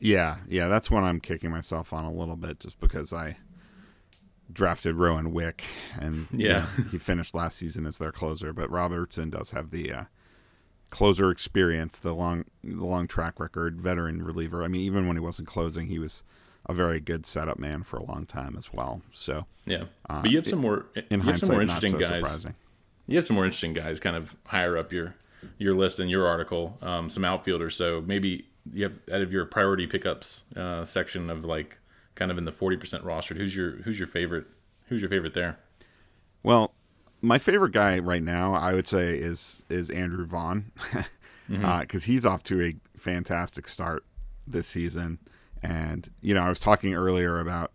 [0.00, 3.36] Yeah, yeah, that's what I'm kicking myself on a little bit, just because I
[4.52, 5.62] drafted Rowan Wick,
[5.98, 8.52] and yeah, you know, he finished last season as their closer.
[8.52, 10.04] But Robertson does have the uh,
[10.90, 14.64] closer experience, the long the long track record, veteran reliever.
[14.64, 16.24] I mean, even when he wasn't closing, he was
[16.66, 19.02] a very good setup man for a long time as well.
[19.12, 22.24] So yeah, uh, but you have some more in hindsight, some more interesting so guys.
[22.24, 22.54] Surprising
[23.06, 25.14] you have some more interesting guys kind of higher up your
[25.58, 26.78] your list in your article.
[26.82, 31.44] Um, some outfielders, so maybe you have out of your priority pickups uh, section of
[31.44, 31.78] like
[32.14, 33.36] kind of in the forty percent rostered.
[33.36, 34.46] Who's your who's your favorite?
[34.86, 35.58] Who's your favorite there?
[36.42, 36.72] Well,
[37.20, 41.06] my favorite guy right now, I would say, is is Andrew Vaughn, because
[41.50, 41.64] mm-hmm.
[41.64, 44.04] uh, he's off to a fantastic start
[44.46, 45.18] this season.
[45.62, 47.72] And you know, I was talking earlier about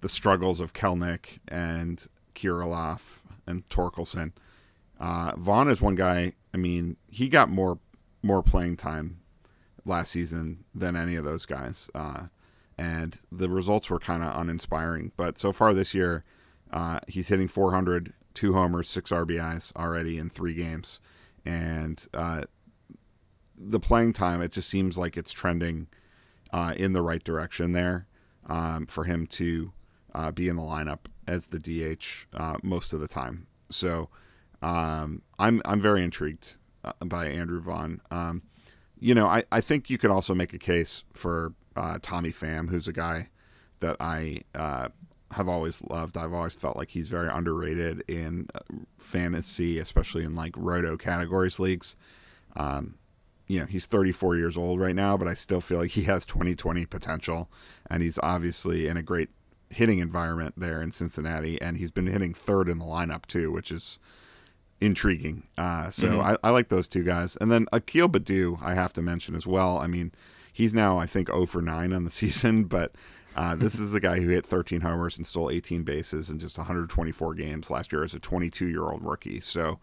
[0.00, 4.32] the struggles of Kelenic and Kirilloff and Torkelson.
[4.98, 6.32] Uh, Vaughn is one guy.
[6.54, 7.78] I mean, he got more
[8.22, 9.20] more playing time
[9.84, 12.26] last season than any of those guys, uh,
[12.76, 15.12] and the results were kind of uninspiring.
[15.16, 16.24] But so far this year,
[16.72, 21.00] uh, he's hitting 400, two homers, six RBIs already in three games,
[21.44, 22.42] and uh,
[23.56, 25.88] the playing time it just seems like it's trending
[26.52, 28.06] uh, in the right direction there
[28.48, 29.72] um, for him to
[30.14, 32.26] uh, be in the lineup as the DH
[32.62, 33.46] most of the time.
[33.70, 34.08] So
[34.62, 38.00] Um, I'm I'm very intrigued uh, by Andrew Vaughn.
[38.10, 38.42] Um,
[38.98, 42.70] you know, I, I think you could also make a case for uh, Tommy Pham,
[42.70, 43.28] who's a guy
[43.80, 44.88] that I uh,
[45.32, 46.16] have always loved.
[46.16, 48.60] I've always felt like he's very underrated in uh,
[48.98, 51.96] fantasy, especially in like roto categories leagues.
[52.56, 52.94] Um,
[53.46, 56.26] you know, he's 34 years old right now, but I still feel like he has
[56.26, 57.50] 2020 potential,
[57.88, 59.28] and he's obviously in a great
[59.68, 63.70] hitting environment there in Cincinnati, and he's been hitting third in the lineup too, which
[63.70, 63.98] is
[64.80, 65.46] intriguing.
[65.56, 66.20] Uh, so mm-hmm.
[66.20, 69.46] I, I, like those two guys, and then Akil Baddoo I have to mention as
[69.46, 69.78] well.
[69.78, 70.12] I mean,
[70.52, 72.92] he's now I think 0 for 9 on the season, but
[73.36, 76.56] uh, this is a guy who hit 13 homers and stole 18 bases in just
[76.56, 79.40] 124 games last year as a 22 year old rookie.
[79.40, 79.78] So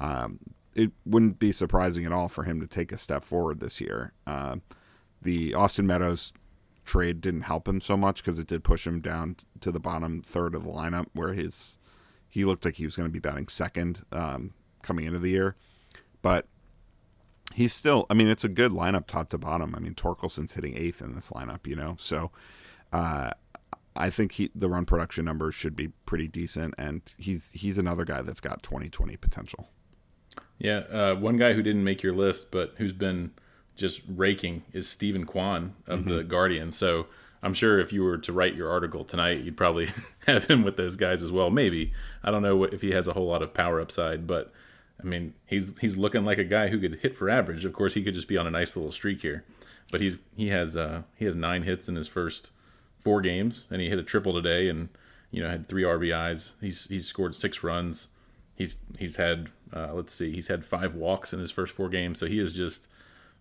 [0.00, 0.40] um,
[0.74, 4.12] it wouldn't be surprising at all for him to take a step forward this year.
[4.26, 4.56] Uh,
[5.22, 6.32] the Austin Meadows
[6.84, 10.22] trade didn't help him so much because it did push him down to the bottom
[10.22, 11.78] third of the lineup where his
[12.28, 15.56] he looked like he was going to be batting second um, coming into the year,
[16.22, 16.46] but
[17.54, 18.06] he's still.
[18.10, 19.74] I mean, it's a good lineup top to bottom.
[19.74, 22.30] I mean, Torkelson's hitting eighth in this lineup, you know, so
[22.92, 23.30] uh,
[23.96, 28.04] I think he the run production numbers should be pretty decent, and he's he's another
[28.04, 29.68] guy that's got 2020 potential.
[30.58, 33.32] Yeah, uh, one guy who didn't make your list, but who's been
[33.76, 36.16] just raking is Steven Kwan of mm-hmm.
[36.16, 36.70] the Guardian.
[36.70, 37.06] So
[37.42, 39.88] I'm sure if you were to write your article tonight, you'd probably
[40.26, 41.50] have him with those guys as well.
[41.50, 44.52] Maybe I don't know what, if he has a whole lot of power upside, but
[45.00, 47.64] I mean he's he's looking like a guy who could hit for average.
[47.64, 49.44] Of course, he could just be on a nice little streak here,
[49.92, 52.50] but he's he has uh, he has nine hits in his first
[52.98, 54.88] four games, and he hit a triple today, and
[55.30, 56.54] you know had three RBIs.
[56.60, 58.08] He's he's scored six runs.
[58.56, 62.18] He's he's had uh, let's see, he's had five walks in his first four games,
[62.18, 62.88] so he is just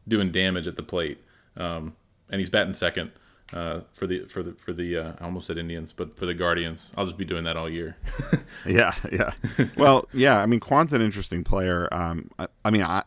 [0.07, 1.23] doing damage at the plate.
[1.55, 1.95] Um,
[2.29, 3.11] and he's batting second
[3.53, 6.33] uh, for the for the for the uh, I almost said Indians, but for the
[6.33, 6.91] Guardians.
[6.97, 7.97] I'll just be doing that all year.
[8.65, 9.31] yeah, yeah.
[9.77, 10.39] Well, yeah.
[10.39, 11.87] I mean, Kwan's an interesting player.
[11.93, 13.03] Um, I, I mean, I,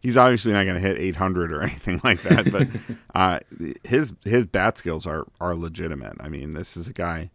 [0.00, 2.68] he's obviously not going to hit 800 or anything like that, but
[3.14, 3.40] uh,
[3.84, 6.16] his his bat skills are are legitimate.
[6.20, 7.30] I mean, this is a guy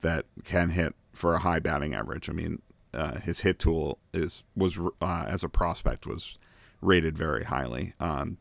[0.00, 2.28] that can hit for a high batting average.
[2.28, 2.62] I mean,
[2.94, 6.38] uh, his hit tool is was uh, as a prospect was
[6.80, 7.94] rated very highly.
[8.00, 8.38] Um,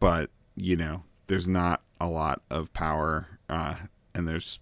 [0.00, 3.74] but you know, there's not a lot of power, uh,
[4.14, 4.60] and there's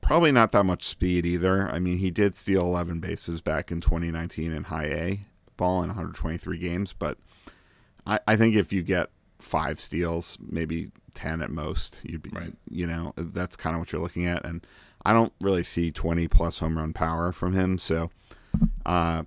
[0.00, 1.68] probably not that much speed either.
[1.68, 5.20] I mean, he did steal 11 bases back in 2019 in High A
[5.56, 7.18] ball in 123 games, but
[8.06, 12.52] I, I think if you get five steals, maybe 10 at most, you'd be, right.
[12.70, 14.44] you know, that's kind of what you're looking at.
[14.44, 14.66] And
[15.04, 17.78] I don't really see 20 plus home run power from him.
[17.78, 18.10] So,
[18.86, 19.24] uh,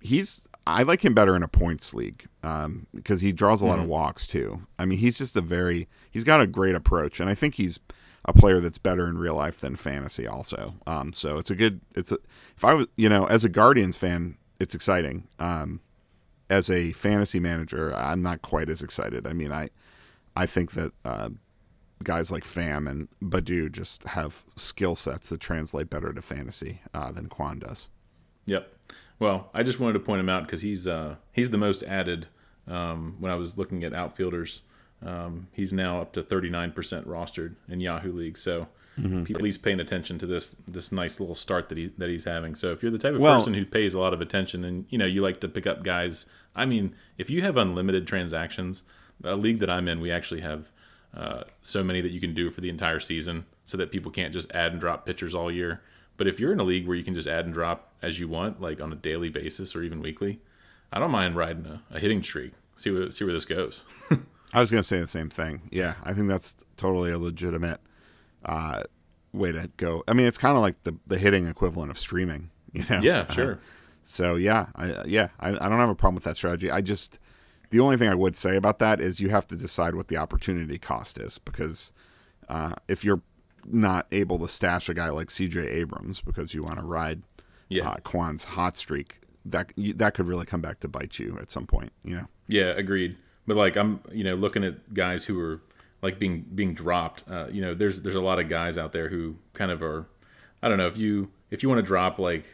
[0.00, 3.74] he's, I like him better in a points league um, because he draws a lot
[3.74, 3.82] mm-hmm.
[3.82, 4.66] of walks too.
[4.78, 7.20] I mean, he's just a very, he's got a great approach.
[7.20, 7.78] And I think he's,
[8.26, 10.74] a player that's better in real life than fantasy also.
[10.86, 12.18] Um, so it's a good it's a
[12.56, 15.26] if I was you know as a Guardians fan it's exciting.
[15.38, 15.80] Um,
[16.50, 19.26] as a fantasy manager, I'm not quite as excited.
[19.26, 19.70] I mean, I
[20.36, 21.30] I think that uh,
[22.02, 27.12] guys like Pham and Baddoo just have skill sets that translate better to fantasy uh,
[27.12, 27.88] than Kwan does.
[28.46, 28.70] Yep.
[29.24, 32.26] Well, I just wanted to point him out because he's uh, he's the most added.
[32.68, 34.60] Um, when I was looking at outfielders,
[35.02, 36.74] um, he's now up to 39%
[37.06, 38.36] rostered in Yahoo League.
[38.36, 38.68] So
[39.00, 39.24] mm-hmm.
[39.24, 42.24] people at least paying attention to this this nice little start that he that he's
[42.24, 42.54] having.
[42.54, 44.84] So if you're the type of well, person who pays a lot of attention and
[44.90, 48.82] you know you like to pick up guys, I mean, if you have unlimited transactions,
[49.24, 50.70] a league that I'm in, we actually have
[51.16, 54.34] uh, so many that you can do for the entire season, so that people can't
[54.34, 55.80] just add and drop pitchers all year.
[56.16, 58.28] But if you're in a league where you can just add and drop as you
[58.28, 60.40] want, like on a daily basis or even weekly,
[60.92, 62.52] I don't mind riding a, a hitting streak.
[62.76, 63.84] See where see where this goes.
[64.52, 65.62] I was going to say the same thing.
[65.72, 67.80] Yeah, I think that's totally a legitimate
[68.44, 68.84] uh,
[69.32, 70.04] way to go.
[70.06, 72.50] I mean, it's kind of like the the hitting equivalent of streaming.
[72.72, 73.00] You know?
[73.00, 73.54] Yeah, sure.
[73.54, 73.56] Uh,
[74.04, 76.70] so yeah, I, yeah, I, I don't have a problem with that strategy.
[76.70, 77.18] I just
[77.70, 80.16] the only thing I would say about that is you have to decide what the
[80.16, 81.92] opportunity cost is because
[82.48, 83.22] uh, if you're
[83.66, 85.60] not able to stash a guy like C.J.
[85.60, 87.22] Abrams because you want to ride
[87.68, 87.88] yeah.
[87.88, 91.66] uh, Kwan's hot streak, that that could really come back to bite you at some
[91.66, 91.92] point.
[92.04, 92.26] You know?
[92.46, 93.16] Yeah, agreed.
[93.46, 95.60] But like I'm, you know, looking at guys who are
[96.02, 97.24] like being being dropped.
[97.28, 100.06] Uh, you know, there's there's a lot of guys out there who kind of are.
[100.62, 102.44] I don't know if you if you want to drop like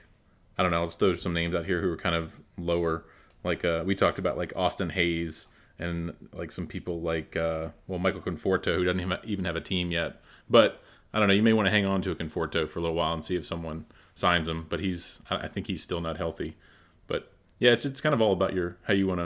[0.59, 0.83] I don't know.
[0.83, 3.05] Let's throw some names out here who are kind of lower.
[3.45, 5.47] Like uh, we talked about like Austin Hays
[5.79, 9.91] and like some people like uh, well Michael Conforto who doesn't even have a team
[9.91, 10.21] yet.
[10.49, 11.35] But I don't know.
[11.35, 13.37] You may want to hang on to a Conforto for a little while and see
[13.37, 14.67] if someone signs him.
[14.69, 16.57] But he's I think he's still not healthy.
[17.07, 19.21] But yeah, it's it's kind of all about your how you want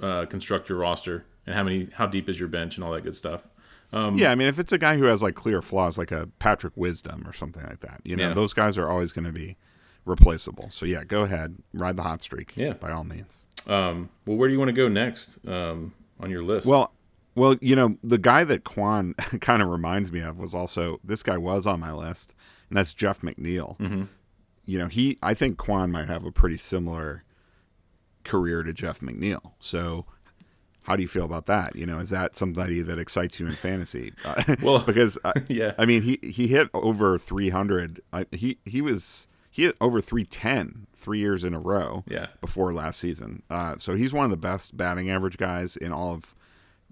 [0.00, 2.92] to uh, construct your roster and how many how deep is your bench and all
[2.92, 3.46] that good stuff.
[3.92, 6.28] Um, yeah, I mean, if it's a guy who has like clear flaws, like a
[6.40, 8.34] Patrick Wisdom or something like that, you know, yeah.
[8.34, 9.56] those guys are always going to be
[10.04, 10.70] replaceable.
[10.70, 12.52] So yeah, go ahead, ride the hot streak.
[12.56, 12.72] Yeah.
[12.72, 13.46] by all means.
[13.66, 16.66] Um, well, where do you want to go next um, on your list?
[16.66, 16.92] Well,
[17.34, 21.22] well, you know, the guy that Kwan kind of reminds me of was also this
[21.22, 22.34] guy was on my list,
[22.68, 23.78] and that's Jeff McNeil.
[23.78, 24.04] Mm-hmm.
[24.66, 27.24] You know, he I think Kwan might have a pretty similar
[28.24, 29.52] career to Jeff McNeil.
[29.60, 30.06] So,
[30.82, 31.76] how do you feel about that?
[31.76, 34.12] You know, is that somebody that excites you in fantasy?
[34.24, 38.00] Uh, Well, because I, yeah, I mean, he he hit over 300.
[38.12, 42.72] I, he he was he hit over 310 three years in a row yeah, before
[42.72, 43.42] last season.
[43.50, 46.34] Uh, so he's one of the best batting average guys in all of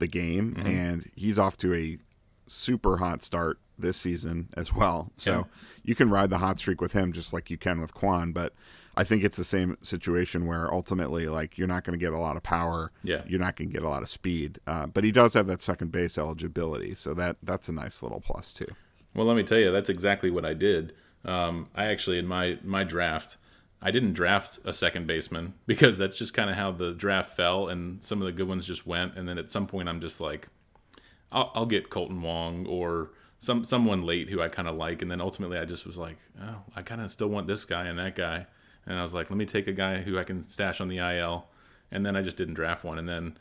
[0.02, 0.66] the game, Mm-hmm.
[0.66, 1.98] and he's off to a
[2.46, 5.10] super hot start this season as well.
[5.16, 5.44] So Yeah.
[5.82, 8.52] you can ride the hot streak with him just like you can with Kwan, but
[8.94, 12.18] I think it's the same situation where ultimately, like, you're not going to get a
[12.18, 12.92] lot of power.
[13.02, 13.22] Yeah.
[13.26, 14.58] You're not going to get a lot of speed.
[14.66, 18.20] Uh, but he does have that second base eligibility, so that that's a nice little
[18.20, 18.68] plus too.
[19.14, 20.92] Well, let me tell you, that's exactly what I did.
[21.24, 23.38] Um, I actually, in my my draft,
[23.82, 27.68] I didn't draft a second baseman because that's just kind of how the draft fell,
[27.68, 29.16] and some of the good ones just went.
[29.16, 30.48] And then at some point, I'm just like,
[31.32, 35.10] I'll, I'll get Kolten Wong or some someone late who I kind of like, and
[35.10, 37.98] then ultimately, I just was like, oh, I kind of still want this guy and
[37.98, 38.46] that guy,
[38.86, 40.98] and I was like, let me take a guy who I can stash on the
[40.98, 41.48] IL,
[41.90, 43.36] and then I just didn't draft one, and then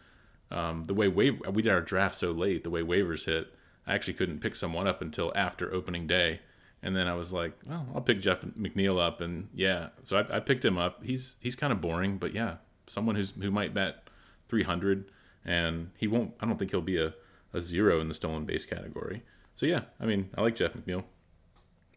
[0.49, 3.53] um, the way waive we did our draft so late, the way waivers hit,
[3.85, 6.41] I actually couldn't pick someone up until after opening day.
[6.83, 10.37] And then I was like, well, I'll pick Jeff McNeil up, and yeah, so I,
[10.37, 11.03] I picked him up.
[11.03, 12.55] He's he's kind of boring, but yeah,
[12.87, 14.07] someone who's who might bet
[14.49, 15.11] 300,
[15.45, 16.33] and he won't.
[16.39, 17.13] I don't think he'll be a,
[17.53, 19.21] a zero in the stolen base category.
[19.53, 21.03] So yeah, I mean, I like Jeff McNeil.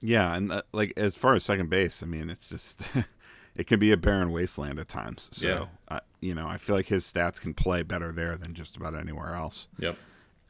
[0.03, 2.87] Yeah, and uh, like as far as second base, I mean, it's just
[3.57, 5.31] it can be a barren wasteland at times.
[5.33, 5.66] So, Yeah.
[5.88, 8.94] uh, you know, I feel like his stats can play better there than just about
[8.94, 9.97] anywhere else, Yep.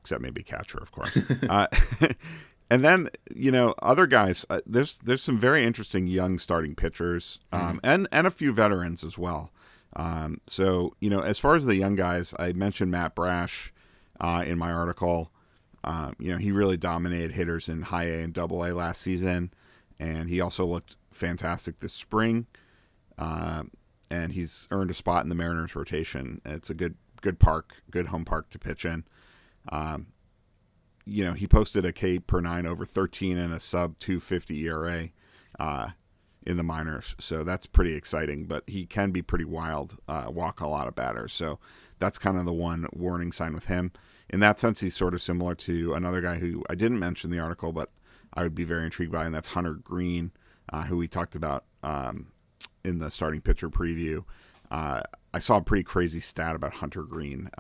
[0.01, 1.17] except maybe catcher, of course.
[1.49, 1.69] uh,
[2.71, 4.47] and then you know, other guys.
[4.49, 9.05] Uh, there's there's some very interesting young starting pitchers, um, and and a few veterans
[9.05, 9.53] as well.
[9.97, 13.73] Um, so you know, as far as the young guys, I mentioned Matt Brash
[14.21, 15.31] uh, in my article.
[15.85, 19.53] Um, you know, he really dominated hitters in high A and double A last season,
[19.99, 22.47] and he also looked fantastic this spring.
[23.19, 23.71] Um,
[24.11, 26.41] and he's earned a spot in the Mariners rotation.
[26.45, 29.05] It's a good good park, good home park to pitch in.
[29.71, 30.09] Um,
[31.05, 35.09] you know, he posted a K per nine over 13 and a sub 250 ERA
[35.59, 35.89] uh,
[36.47, 38.47] in the minors, so that's pretty exciting.
[38.47, 41.33] But he can be pretty wild, uh, walk a lot of batters.
[41.33, 41.59] So
[41.99, 43.93] that's kind of the one warning sign with him.
[44.31, 47.37] In that sense, he's sort of similar to another guy who I didn't mention in
[47.37, 47.91] the article, but
[48.33, 50.33] I would be very intrigued by, and that's Hunter Greene,
[50.73, 52.29] uh, who we talked about um,
[52.85, 54.25] in the starting pitcher preview.
[54.71, 57.51] Uh, I saw a pretty crazy stat about Hunter Greene.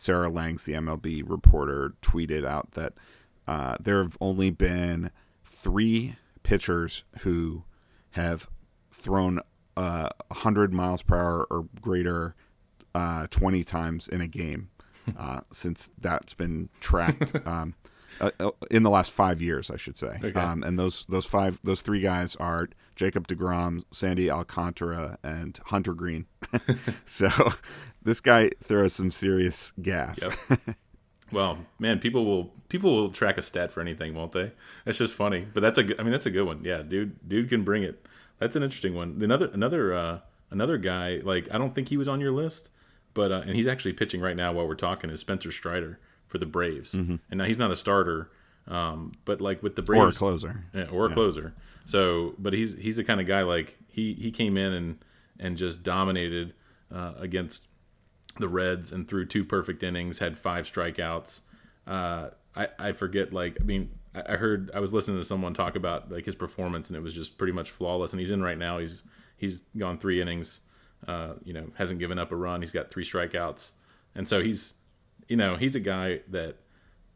[0.00, 2.94] Sarah Langs, the MLB reporter, tweeted out that
[3.46, 5.10] uh, there have only been
[5.44, 7.64] three pitchers who
[8.12, 8.48] have
[8.90, 9.40] thrown
[9.76, 12.34] uh, 100 miles per hour or greater
[12.94, 14.70] uh, 20 times in a game
[15.18, 17.34] uh, since that's been tracked.
[17.46, 17.74] um,
[18.20, 20.18] uh, uh, in the last five years, I should say.
[20.22, 20.38] Okay.
[20.38, 25.94] Um, and those those five those three guys are Jacob deGrom, Sandy Alcantara, and Hunter
[25.94, 26.26] Greene.
[27.04, 27.30] so
[28.02, 30.28] this guy throws some serious gas.
[31.32, 34.52] Well, man, people will people will track a stat for anything, won't they?
[34.84, 36.64] It's just funny, but that's a good, I mean that's a good one.
[36.64, 38.06] Yeah, dude, dude can bring it.
[38.38, 39.20] That's an interesting one.
[39.22, 40.18] Another another uh,
[40.50, 42.70] another guy like I don't think he was on your list,
[43.14, 46.38] but uh, and he's actually pitching right now while we're talking is Spencer Strider for
[46.38, 48.30] the Braves, and now he's not a starter,
[48.66, 50.64] um, but like with the Braves or a closer.
[50.72, 51.52] yeah, or a closer.
[51.84, 55.04] So, but he's he's the kind of guy like he he came in and
[55.38, 56.54] and just dominated
[56.94, 57.66] uh, against
[58.38, 61.40] the Reds and threw two perfect innings, had five strikeouts.
[61.86, 65.52] Uh, I I forget like I mean I I heard I was listening to someone
[65.54, 68.12] talk about like his performance and it was just pretty much flawless.
[68.12, 68.78] And he's in right now.
[68.78, 69.02] He's
[69.36, 70.60] he's gone three innings.
[71.08, 72.60] Uh, you know, hasn't given up a run.
[72.60, 73.72] He's got three strikeouts,
[74.14, 74.74] and so he's
[75.30, 76.56] you know he's a guy that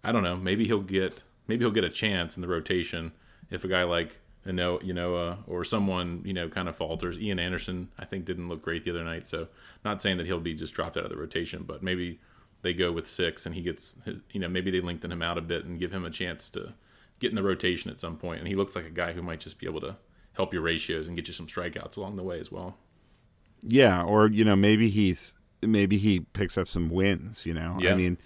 [0.02, 0.36] I don't know.
[0.36, 3.12] Maybe he'll get maybe he'll get a chance in the rotation
[3.50, 6.76] if a guy like you know you know uh, or someone you know kind of
[6.76, 7.18] falters.
[7.18, 9.26] Ian Anderson I think didn't look great the other night.
[9.26, 9.48] So
[9.84, 12.20] not saying that he'll be just dropped out of the rotation, but maybe
[12.62, 15.36] they go with six and he gets his you know maybe they lengthen him out
[15.36, 16.72] a bit and give him a chance to
[17.18, 18.38] get in the rotation at some point.
[18.38, 19.96] And he looks like a guy who might just be able to
[20.34, 22.78] help your ratios and get you some strikeouts along the way as well.
[23.66, 25.34] Yeah, or you know maybe he's
[25.66, 27.46] maybe he picks up some wins.
[27.46, 27.92] You know, Yeah.
[27.92, 28.18] I mean,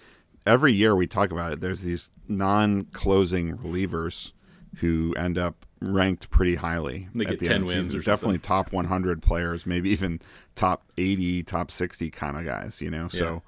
[0.45, 1.59] every year we talk about it.
[1.61, 4.33] There's these non-closing relievers
[4.77, 7.07] who end up ranked pretty highly.
[7.15, 7.99] They at get the 10 end of the wins season.
[7.99, 8.13] or something.
[8.13, 10.21] Definitely top 100 players, maybe even
[10.55, 12.81] top 80, top 60 kind of guys.
[12.81, 13.41] You know, so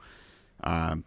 [0.64, 1.04] um,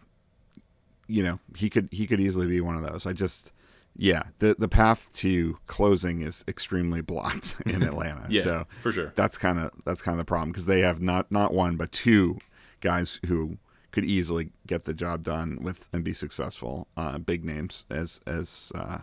[1.06, 3.06] you know he could he could easily be one of those.
[3.06, 3.52] I just
[3.96, 8.26] yeah, the the path to closing is extremely blocked in Atlanta.
[8.30, 9.12] Yeah, so for sure.
[9.14, 11.92] that's kind of that's kind of the problem because they have not not one but
[11.92, 12.38] two
[12.84, 13.58] guys who
[13.90, 18.70] could easily get the job done with and be successful, uh, big names as as
[18.76, 18.98] uh,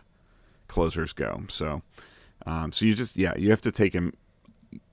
[0.67, 1.43] closers go.
[1.49, 1.81] So,
[2.45, 4.13] um, so you just yeah, you have to take him.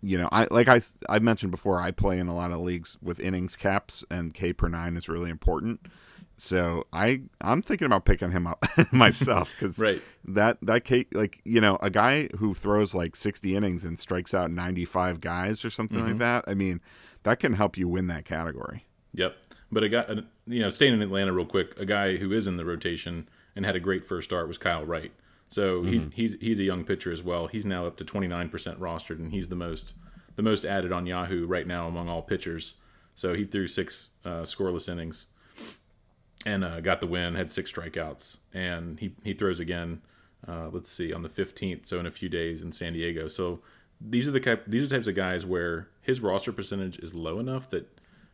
[0.03, 2.99] You know, I like I I mentioned before, I play in a lot of leagues
[3.03, 5.81] with innings caps, and K per nine is really important.
[6.37, 10.01] So I I'm thinking about picking him up myself because Right.
[10.25, 14.33] that that K like you know a guy who throws like 60 innings and strikes
[14.35, 16.45] out 95 guys or something like that.
[16.47, 16.81] I mean,
[17.29, 18.87] that can help you win that category.
[19.13, 19.37] Yep.
[19.71, 20.07] But a guy,
[20.47, 23.67] you know, staying in Atlanta real quick, a guy who is in the rotation and
[23.67, 25.13] had a great first start was Kyle Wright.
[25.51, 27.47] So he's he's he's a young pitcher as well.
[27.47, 29.95] He's now up to 29% rostered, and he's the most
[30.37, 32.75] the most added on Yahoo right now among all pitchers.
[33.15, 35.27] So he threw six uh, scoreless innings
[36.47, 37.35] and uh, got the win.
[37.35, 40.03] Had six strikeouts, and he he throws again.
[40.47, 43.27] Uh, let's see on the 15th, so in a few days in San Diego.
[43.27, 43.61] So
[44.01, 47.39] these are the type, these are types of guys where his roster percentage is low
[47.39, 47.87] enough that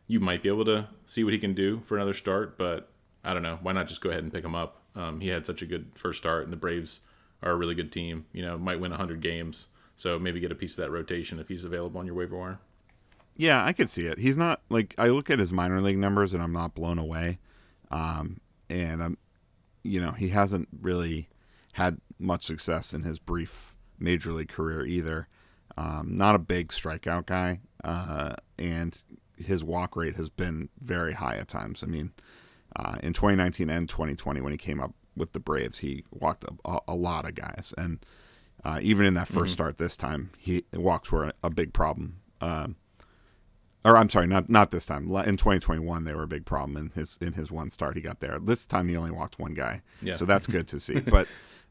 [0.07, 2.57] you might be able to see what he can do for another start.
[2.57, 2.87] But
[3.21, 3.59] I don't know.
[3.61, 4.81] Why not just go ahead and pick him up?
[4.95, 7.01] Um, he had such a good first start, and the Braves
[7.43, 8.27] are a really good team.
[8.31, 9.67] You know, might win 100 games.
[9.97, 12.59] So maybe get a piece of that rotation if he's available on your waiver wire.
[13.35, 14.19] Yeah, I could see it.
[14.19, 17.39] He's not like I look at his minor league numbers and I'm not blown away.
[17.91, 19.17] Um, and I'm,
[19.83, 21.27] you know, he hasn't really
[21.73, 25.27] had much success in his brief major league career either.
[25.77, 29.01] Um, not a big strikeout guy, uh, and
[29.37, 31.83] his walk rate has been very high at times.
[31.83, 32.13] I mean,
[32.75, 36.79] uh, in 2019 and 2020, when he came up with the Braves, he walked a,
[36.87, 37.99] a lot of guys, and
[38.63, 42.17] uh, even in that 1st start this time, he walks were a, a big problem.
[42.41, 42.77] Um,
[43.83, 45.03] or I'm sorry, not not this time.
[45.03, 48.19] In 2021, they were a big problem in his in his one start he got
[48.19, 48.39] there.
[48.39, 50.13] This time he only walked one guy, Yeah.
[50.13, 50.99] so that's good to see.
[51.01, 51.27] but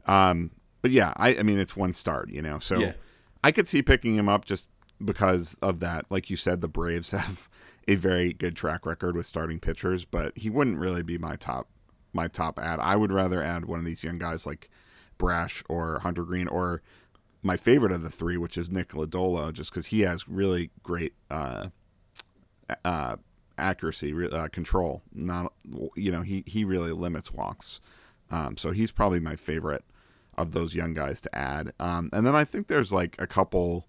[0.06, 0.50] um,
[0.80, 2.92] but yeah, I I mean it's one start, you know, so Yeah.
[3.44, 4.70] I could see picking him up just
[5.04, 6.06] because of that.
[6.08, 7.46] Like you said, the Braves have
[7.86, 11.68] a very good track record with starting pitchers, but he wouldn't really be my top
[12.14, 12.80] my top ad.
[12.80, 14.70] I would rather add one of these young guys like
[15.18, 16.80] Brash or Hunter Greene or
[17.42, 21.12] my favorite of the three, which is Nick Lodolo, just because he has really great
[21.30, 21.66] uh,
[22.82, 23.16] uh,
[23.58, 25.02] accuracy, uh, control.
[25.12, 25.52] Not
[25.94, 27.78] you know he he really limits walks,
[28.30, 29.84] um, so he's probably my favorite
[30.36, 31.72] of those young guys to add.
[31.78, 33.86] Um, and then I think there's like a couple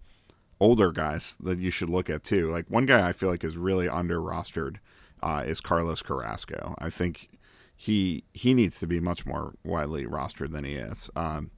[0.59, 2.49] older guys that you should look at too.
[2.49, 4.77] Like one guy I feel like is really under rostered
[5.21, 6.75] uh, is Carlos Carrasco.
[6.79, 7.29] I think
[7.75, 11.09] he he needs to be much more widely rostered than he is.
[11.15, 11.51] Um,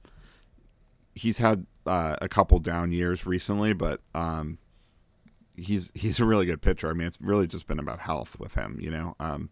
[1.14, 4.58] he's had uh, a couple down years recently, but um,
[5.56, 6.88] he's he's a really good pitcher.
[6.88, 9.14] I mean, it's really just been about health with him, you know.
[9.20, 9.50] Um,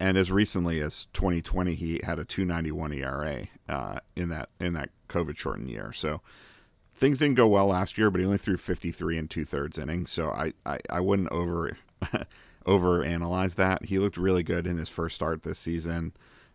[0.00, 4.90] and as recently as 2020, he had a 291 ERA uh, in that in that
[5.08, 5.92] COVID shortened year.
[5.92, 6.20] So
[6.94, 10.10] things didn't go well last year, but he only threw 53 and two thirds innings.
[10.10, 11.76] So I, I, I wouldn't over
[12.66, 13.86] over analyze that.
[13.86, 16.12] He looked really good in his first start this season.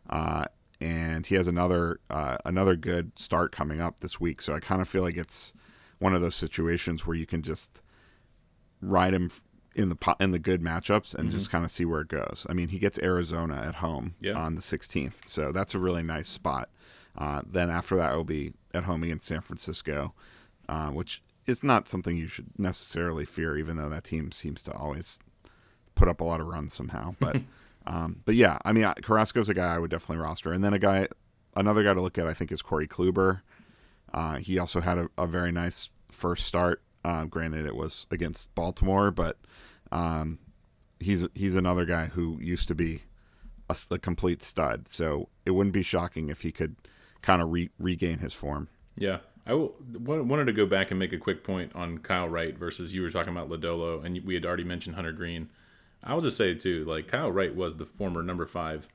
[0.09, 0.45] Uh,
[0.81, 4.41] and he has another uh, another good start coming up this week.
[4.41, 5.53] So I kind of feel like it's
[5.99, 7.81] one of those situations where you can just
[8.81, 9.31] ride him
[9.75, 12.45] in the in the good matchups and just kind of see where it goes.
[12.49, 14.33] I mean, he gets Arizona at home Yeah.
[14.33, 16.69] on the 16th, so that's a really nice spot.
[17.17, 20.13] Uh, then after that, will be at home against San Francisco,
[20.69, 24.71] uh, which is not something you should necessarily fear, even though that team seems to
[24.73, 25.19] always
[25.95, 27.15] put up a lot of runs somehow.
[27.19, 27.41] But
[27.85, 30.79] um, but yeah, I mean, Carrasco's a guy I would definitely roster, and then a
[30.79, 31.07] guy,
[31.55, 33.41] another guy to look at, I think, is Corey Kluber.
[34.13, 36.81] Uh, he also had a, a very nice first start.
[37.03, 39.37] Uh, granted, it was against Baltimore, but
[39.91, 40.39] um,
[40.99, 43.01] he's he's another guy who used to be
[43.69, 44.87] a, a complete stud.
[44.87, 46.75] So it wouldn't be shocking if he could
[47.21, 48.67] kind of re- regain his form.
[48.95, 52.29] Yeah, I will, wa- wanted to go back and make a quick point on Kyle
[52.29, 55.49] Wright versus you were talking about Lodolo, and we had already mentioned Hunter Greene.
[56.03, 58.87] I will just say too, like Kyle Wright was the former number five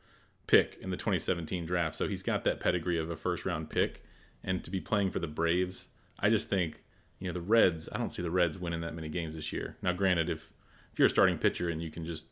[0.47, 4.03] pick in the 2017 draft, so he's got that pedigree of a first round pick,
[4.43, 5.89] and to be playing for the Braves,
[6.19, 6.83] I just think
[7.19, 7.89] you know the Reds.
[7.93, 9.77] I don't see the Reds winning that many games this year.
[9.83, 10.53] Now, granted, if
[10.93, 12.27] if you're a starting pitcher and you can just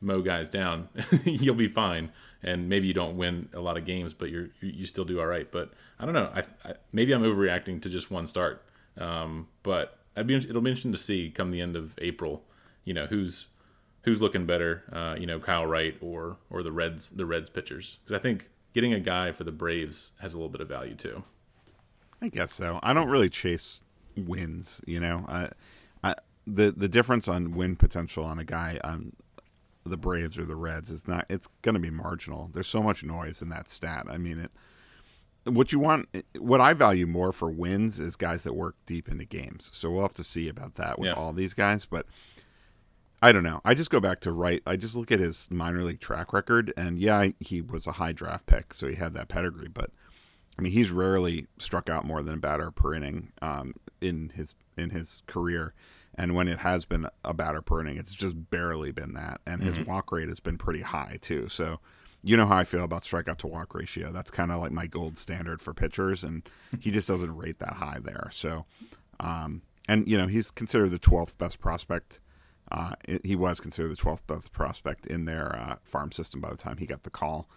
[0.00, 0.88] mow guys down,
[1.24, 2.10] you'll be fine.
[2.42, 5.26] And maybe you don't win a lot of games, but you're you still do all
[5.26, 5.50] right.
[5.50, 6.30] But I don't know.
[6.34, 8.62] I, I maybe I'm overreacting to just one start.
[8.98, 12.44] Um, but I'd be it'll be interesting to see come the end of April.
[12.84, 13.48] You know who's
[14.02, 14.82] who's looking better.
[14.92, 18.50] Uh, you know Kyle Wright or or the Reds the Reds pitchers because I think
[18.74, 21.22] getting a guy for the Braves has a little bit of value too.
[22.20, 22.78] I guess so.
[22.82, 23.82] I don't really chase
[24.16, 25.24] wins, you know.
[25.28, 25.48] I,
[26.02, 26.14] I,
[26.46, 29.12] the the difference on win potential on a guy on
[29.86, 31.26] the Braves or the Reds is not.
[31.28, 32.50] It's going to be marginal.
[32.52, 34.06] There's so much noise in that stat.
[34.08, 34.50] I mean, it
[35.46, 36.08] what you want,
[36.38, 39.68] what I value more for wins is guys that work deep into games.
[39.74, 41.14] So we'll have to see about that with Yeah.
[41.14, 41.84] all these guys.
[41.84, 42.06] But
[43.20, 43.60] I don't know.
[43.64, 44.62] I just go back to Wright.
[44.66, 48.12] I just look at his minor league track record, and yeah, he was a high
[48.12, 49.68] draft pick, so he had that pedigree.
[49.68, 49.90] But
[50.58, 54.54] I mean, he's rarely struck out more than a batter per inning um, in his
[54.76, 55.74] in his career.
[56.16, 59.40] And when it has been a batter per inning, it's just barely been that.
[59.46, 61.48] And his walk rate has been pretty high too.
[61.48, 61.80] So
[62.22, 64.12] you know how I feel about strikeout to walk ratio.
[64.12, 66.48] That's kind of like my gold standard for pitchers, and
[66.80, 68.28] he just doesn't rate that high there.
[68.32, 68.64] So,
[69.20, 72.20] um, and you know, he's considered the 12th best prospect.
[72.70, 76.48] Uh, it- he was considered the 12th best prospect in their uh, farm system by
[76.50, 77.48] the time he got the call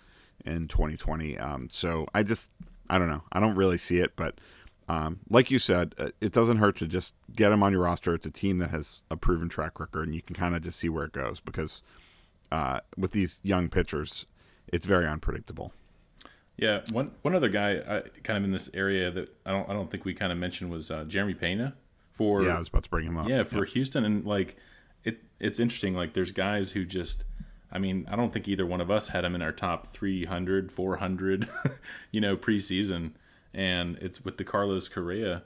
[0.46, 1.38] in 2020.
[1.38, 2.52] Um, so I just,
[2.90, 3.24] I don't know.
[3.32, 4.40] I don't really see it, but
[4.90, 8.14] um, like you said, uh, it doesn't hurt to just get him on your roster.
[8.14, 10.80] It's a team that has a proven track record, and you can kind of just
[10.80, 11.82] see where it goes because
[12.52, 14.26] uh, with these young pitchers,
[14.72, 15.74] it's very unpredictable.
[16.56, 19.74] Yeah, one one other guy, I, kind of in this area that I don't I
[19.74, 21.76] don't think we kind of mentioned was uh, Jeremy Pena
[22.14, 23.30] for yeah, I was about to bring him up.
[23.30, 24.56] yeah for Houston and like
[25.04, 27.26] it it's interesting like there's guys who just
[27.72, 30.72] I mean I don't think either one of us had him in our top 300
[30.72, 31.50] 400
[32.12, 33.12] you know preseason.
[33.54, 35.44] And it's with the Carlos Correa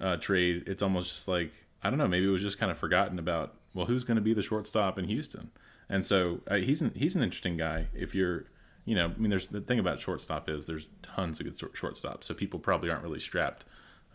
[0.00, 1.52] uh, trade it's almost just like
[1.82, 4.22] I don't know maybe it was just kind of forgotten about well who's going to
[4.22, 5.50] be the shortstop in Houston?
[5.88, 8.44] And so uh, he's an, he's an interesting guy if you're
[8.84, 12.24] you know I mean there's the thing about shortstop is there's tons of good shortstops
[12.24, 13.64] so people probably aren't really strapped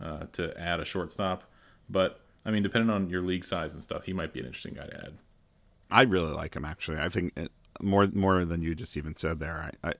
[0.00, 1.44] uh, to add a shortstop.
[1.88, 4.74] But I mean, depending on your league size and stuff, he might be an interesting
[4.74, 5.14] guy to add.
[5.90, 6.98] I really like him actually.
[6.98, 9.72] I think it, more more than you just even said there.
[9.84, 9.92] I, I,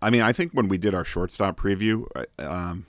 [0.00, 2.06] I mean, I think when we did our shortstop preview,
[2.38, 2.86] I- um,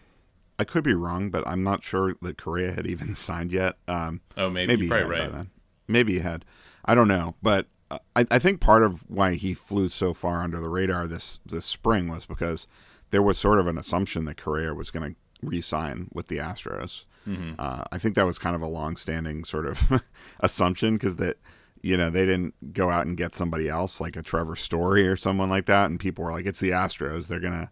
[0.58, 3.78] I could be wrong, but I'm not sure that Correa had even signed yet.
[3.88, 5.32] Um, Oh, maybe, maybe you're he had right.
[5.32, 5.50] by then.
[5.88, 6.44] Maybe he had.
[6.86, 7.68] I don't know, but
[8.16, 11.66] I, I think part of why he flew so far under the radar this this
[11.66, 12.68] spring was because
[13.12, 17.06] there was sort of an assumption that Correa was going to re-sign with the Astros.
[17.28, 17.54] Mm-hmm.
[17.58, 20.04] Uh, I think that was kind of a long-standing sort of
[20.42, 21.38] assumption because that
[21.82, 25.16] you know they didn't go out and get somebody else like a Trevor Story or
[25.16, 27.72] someone like that, and people were like, "It's the Astros; they're gonna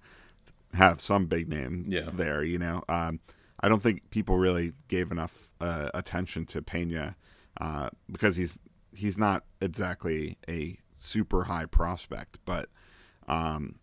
[0.74, 2.10] have some big name Yeah.
[2.14, 3.20] there." You know, um,
[3.60, 7.16] I don't think people really gave enough uh, attention to Pena
[7.60, 8.60] uh, because he's
[8.96, 12.70] he's not exactly a super high prospect, but
[13.28, 13.80] um,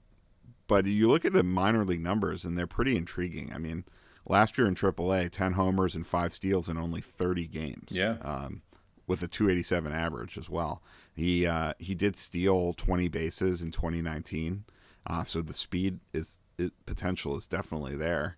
[0.67, 3.53] but you look at the minor league numbers and they're pretty intriguing.
[3.55, 3.85] I mean,
[4.27, 7.89] last year in AAA, ten homers and five steals in only thirty games.
[7.91, 8.17] Yeah.
[8.23, 8.63] um,
[9.07, 10.83] with a 287 average as well.
[11.15, 14.65] He uh, he did steal 20 bases in 2019,
[15.07, 18.37] uh, so the speed is it, potential is definitely there.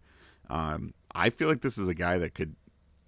[0.48, 2.56] Um, I feel like this is a guy that could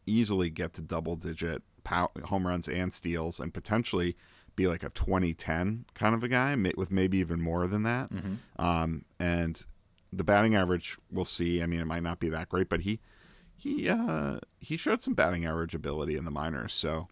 [0.06, 4.16] easily get to double digit pow- home runs and steals, and potentially
[4.56, 8.10] be like a 2010 kind of a guy with maybe even more than that.
[8.58, 9.64] Um, and
[10.12, 11.62] the batting average, we'll see.
[11.62, 12.98] I mean, it might not be that great, but he
[13.56, 17.08] he uh, he showed some batting average ability in the minors, so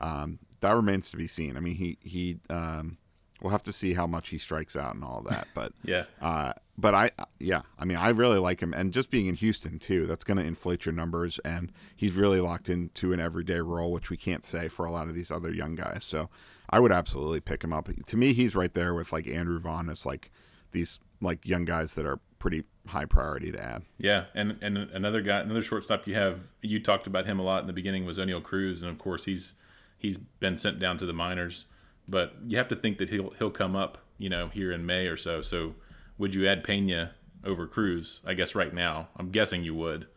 [0.00, 1.56] um, that remains to be seen.
[1.56, 2.98] I mean, he he um,
[3.40, 6.04] we'll have to see how much he strikes out and all that, but Yeah.
[6.20, 9.78] uh, but I yeah, I mean, I really like him, and just being in Houston
[9.78, 13.92] too, that's going to inflate your numbers, and he's really locked into an everyday role,
[13.92, 16.04] which we can't say for a lot of these other young guys.
[16.04, 16.28] So
[16.70, 17.88] I would absolutely pick him up.
[18.06, 20.30] To me, he's right there with like Andrew Vaughn as like
[20.72, 23.82] these like young guys that are pretty high priority to add.
[23.98, 27.60] Yeah, and and another guy, another shortstop you have, you talked about him a lot
[27.60, 29.52] in the beginning was Oneil Cruz, and of course he's
[30.00, 31.66] he's been sent down to the minors,
[32.08, 35.06] but you have to think that he'll he'll come up, you know, here in May
[35.06, 35.40] or so.
[35.42, 35.74] So
[36.18, 37.12] would you add Pena
[37.44, 38.20] over Cruz?
[38.26, 40.08] I guess right now, I'm guessing you would.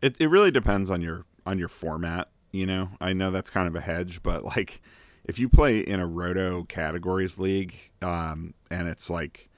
[0.00, 2.28] It it really depends on your on your format.
[2.50, 4.82] You know, I know that's kind of a hedge, but like
[5.24, 9.48] if you play in a roto categories league, um, and it's like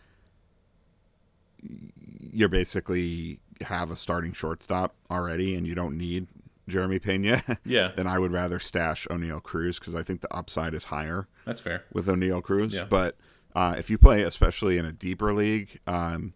[2.32, 6.26] you're basically have a starting shortstop already, and you don't need
[6.68, 10.74] Jeremy Pena, Yeah, then I would rather stash Oneil Cruz because I think the upside
[10.74, 11.84] is higher that's fair.
[11.92, 12.74] with Oneil Cruz.
[12.74, 12.84] Yeah.
[12.84, 13.16] But
[13.54, 16.32] uh, if you play, especially in a deeper league, um,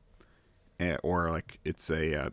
[0.80, 2.30] eh, or like it's a, uh,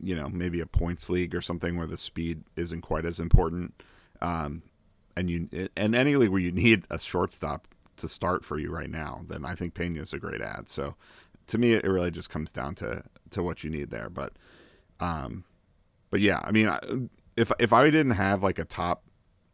[0.00, 3.82] you know, maybe a points league or something where the speed isn't quite as important,
[4.20, 4.62] um,
[5.16, 8.90] and you and any league where you need a shortstop to start for you right
[8.90, 10.68] now, then I think Pena is a great ad.
[10.68, 10.94] So
[11.48, 14.08] to me, it really just comes down to to what you need there.
[14.08, 14.32] But,
[15.00, 15.44] um,
[16.12, 16.70] but yeah, I mean,
[17.36, 19.02] if if I didn't have like a top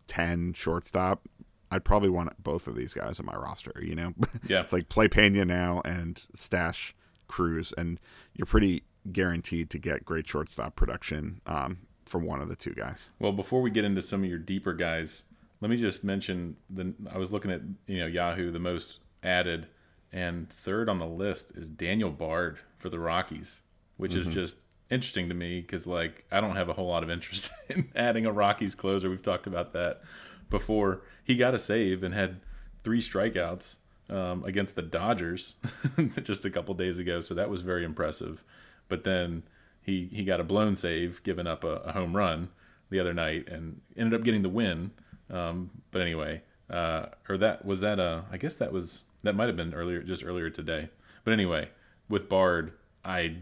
[0.07, 1.27] ten shortstop,
[1.71, 3.73] I'd probably want both of these guys on my roster.
[3.81, 4.13] You know,
[4.47, 4.61] Yeah.
[4.61, 6.95] it's like play Pena now and stash
[7.29, 8.01] Cruz, and
[8.35, 8.83] you're pretty
[9.13, 13.11] guaranteed to get great shortstop production um, from one of the two guys.
[13.21, 15.25] Well, before we get into some of your deeper guys,
[15.61, 19.69] let me just mention the I was looking at you know Yahoo the most added,
[20.13, 23.61] And third on the list is Daniel Bard for the Rockies,
[23.97, 24.21] which mm-hmm.
[24.21, 27.51] is just interesting to me because like I don't have a whole lot of interest
[27.69, 29.11] in adding a Rockies closer.
[29.11, 30.03] We've talked about that
[30.51, 31.03] before.
[31.25, 32.41] He got a save and had
[32.83, 33.77] three strikeouts
[34.11, 35.55] um, against the Dodgers
[36.23, 38.43] just a couple days ago, so that was very impressive.
[38.89, 39.43] But then
[39.83, 42.49] he he got a blown save, giving up a, a home run
[42.91, 44.93] the other night, and ended up getting the win.
[45.31, 48.01] Um, but anyway, uh, or that was that.
[48.01, 50.89] Uh, I guess that was that might have been earlier, just earlier today.
[51.25, 51.69] But anyway,
[52.09, 52.73] with Bard,
[53.05, 53.37] I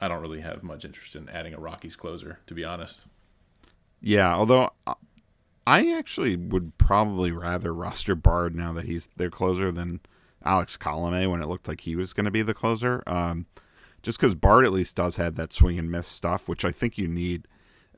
[0.00, 3.06] I don't really have much interest in adding a Rockies closer, to be honest.
[4.00, 4.94] Yeah, although uh,
[5.66, 10.00] I actually would probably rather roster Bard now that he's their closer than
[10.44, 13.02] Alex Colome when it looked like he was going to be the closer.
[13.06, 13.46] Um,
[14.02, 16.98] just because Bard at least does have that swing and miss stuff, which I think
[16.98, 17.48] you need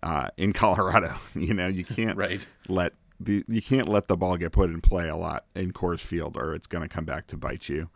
[0.03, 1.17] uh, in Colorado.
[1.35, 2.47] you know, you can't right.
[2.69, 6.01] let the you can't let the ball get put in play a lot in Coors
[6.01, 7.91] Field, or it's going to come back to bite you.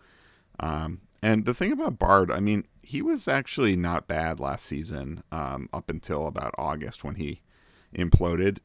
[0.61, 5.23] Um, and the thing about Bard, I mean, he was actually not bad last season
[5.31, 7.41] um, up until about August when he
[7.95, 8.59] imploded.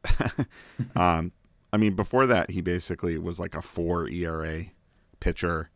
[0.95, 1.31] um,
[1.71, 4.65] I mean, before that, he basically was like a four ERA
[5.19, 5.69] pitcher,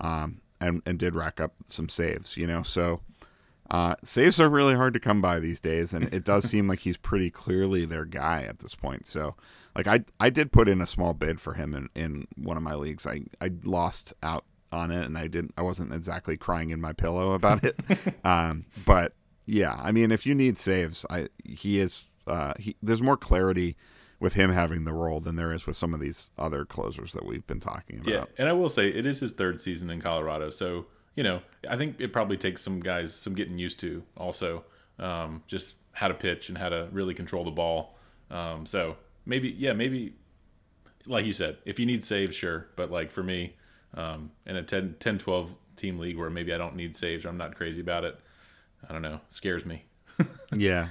[0.00, 2.36] um, and and did rack up some saves.
[2.36, 3.00] You know, so
[3.70, 6.80] uh, saves are really hard to come by these days, and it does seem like
[6.80, 9.06] he's pretty clearly their guy at this point.
[9.06, 9.36] So,
[9.76, 12.62] like I I did put in a small bid for him in, in one of
[12.62, 13.06] my leagues.
[13.06, 14.44] I I lost out
[14.74, 17.78] on it, and I didn't I wasn't exactly crying in my pillow about it.
[18.24, 19.14] um, but
[19.46, 23.76] yeah, I mean, if you need saves, I he is uh, he, there's more clarity
[24.20, 27.26] with him having the role than there is with some of these other closers that
[27.26, 28.08] we've been talking about.
[28.08, 31.40] Yeah, and I will say it is his third season in Colorado, so you know
[31.68, 34.64] I think it probably takes some guys some getting used to also
[34.98, 37.96] um, just how to pitch and how to really control the ball.
[38.30, 38.96] Um, so
[39.26, 40.14] maybe yeah maybe
[41.06, 43.54] like you said if you need saves sure, but like for me
[43.94, 47.28] um, in a 10, 10 12 team league where maybe I don't need saves or
[47.28, 48.18] I'm not crazy about it,
[48.88, 49.84] I don't know, scares me.
[50.54, 50.88] yeah,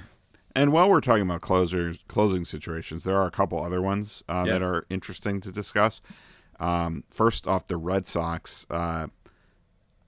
[0.54, 4.44] and while we're talking about closers, closing situations, there are a couple other ones uh,
[4.44, 6.00] that are interesting to discuss.
[6.60, 8.64] Um, first off, the Red Sox.
[8.70, 9.08] Uh,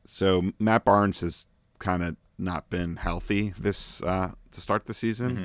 [0.05, 1.47] so Matt Barnes has
[1.80, 5.36] kind of not been healthy this uh, to start the season,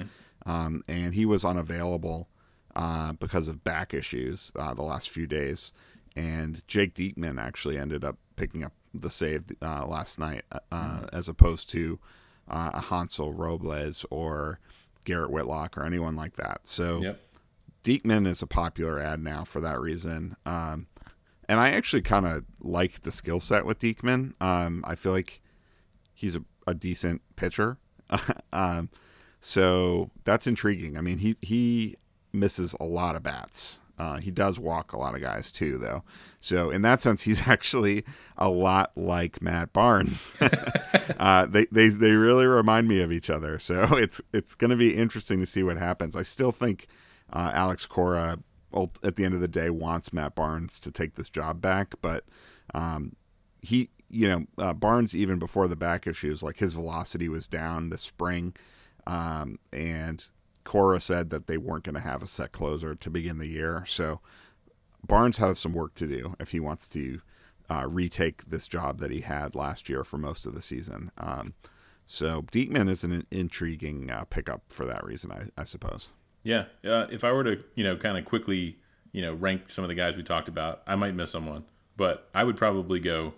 [0.45, 0.51] mm-hmm.
[0.51, 2.27] um, and he was unavailable
[2.75, 5.73] uh, because of back issues uh, the last few days.
[6.15, 11.05] And Jake Diekman actually ended up picking up the save uh, last night, mm-hmm.
[11.13, 11.99] as opposed to
[12.47, 14.59] a Hansel Robles or
[15.05, 16.61] Garrett Whitlock or anyone like that.
[16.65, 17.21] So yep.
[17.83, 20.35] Diekman is a popular ad now for that reason.
[20.45, 20.87] Um,
[21.49, 24.33] and I actually kind of like the skill set with Diekman.
[24.41, 25.41] Um, I feel like
[26.13, 27.77] he's a, a decent pitcher.
[28.53, 28.89] um,
[29.41, 30.97] so that's intriguing.
[30.97, 31.97] I mean, he he
[32.31, 33.80] misses a lot of bats.
[34.01, 36.03] Uh, he does walk a lot of guys too, though.
[36.39, 38.03] So in that sense, he's actually
[38.35, 40.33] a lot like Matt Barnes.
[41.19, 43.59] uh, they, they they really remind me of each other.
[43.59, 46.15] So it's it's going to be interesting to see what happens.
[46.15, 46.87] I still think
[47.31, 48.39] uh, Alex Cora,
[49.03, 52.25] at the end of the day, wants Matt Barnes to take this job back, but
[52.73, 53.15] um,
[53.61, 57.89] he, you know, uh, Barnes even before the back issues, like his velocity was down
[57.89, 58.55] this spring,
[59.05, 60.25] um, and
[60.63, 63.83] Cora said that they weren't going to have a set closer to begin the year.
[63.87, 64.19] So
[65.05, 67.21] Barnes has some work to do if he wants to
[67.69, 71.11] uh, retake this job that he had last year for most of the season.
[71.17, 71.53] Um,
[72.05, 76.11] so Diekman is an intriguing uh, pickup for that reason, I, I suppose.
[76.43, 78.77] Yeah, uh, if I were to, you know, kind of quickly,
[79.11, 82.27] you know, rank some of the guys we talked about, I might miss someone, but
[82.33, 83.33] I would probably go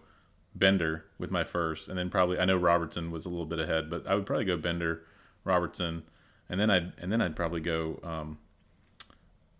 [0.56, 3.90] Bender with my first, and then probably I know Robertson was a little bit ahead,
[3.90, 5.04] but I would probably go Bender,
[5.44, 6.04] Robertson,
[6.50, 8.00] and then I'd and then I'd probably go.
[8.04, 8.40] Um,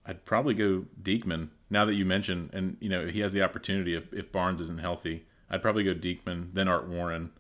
[0.06, 1.50] I'd probably go Diekman.
[1.70, 4.82] Now that you mention, and you know he has the opportunity if if Barnes isn't
[4.82, 7.32] healthy, I'd probably go Diekman, then Art Warren,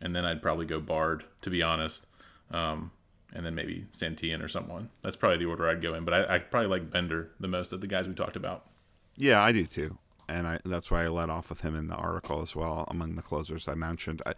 [0.00, 1.24] and then I'd probably go Bard.
[1.42, 2.06] To be honest,
[2.50, 2.90] um,
[3.32, 4.90] and then maybe Santillan or someone.
[5.02, 6.04] That's probably the order I'd go in.
[6.04, 8.66] But I, I probably like Bender the most of the guys we talked about.
[9.16, 11.96] Yeah, I do too, and I, that's why I led off with him in the
[11.96, 14.22] article as well among the closers I mentioned.
[14.26, 14.34] I,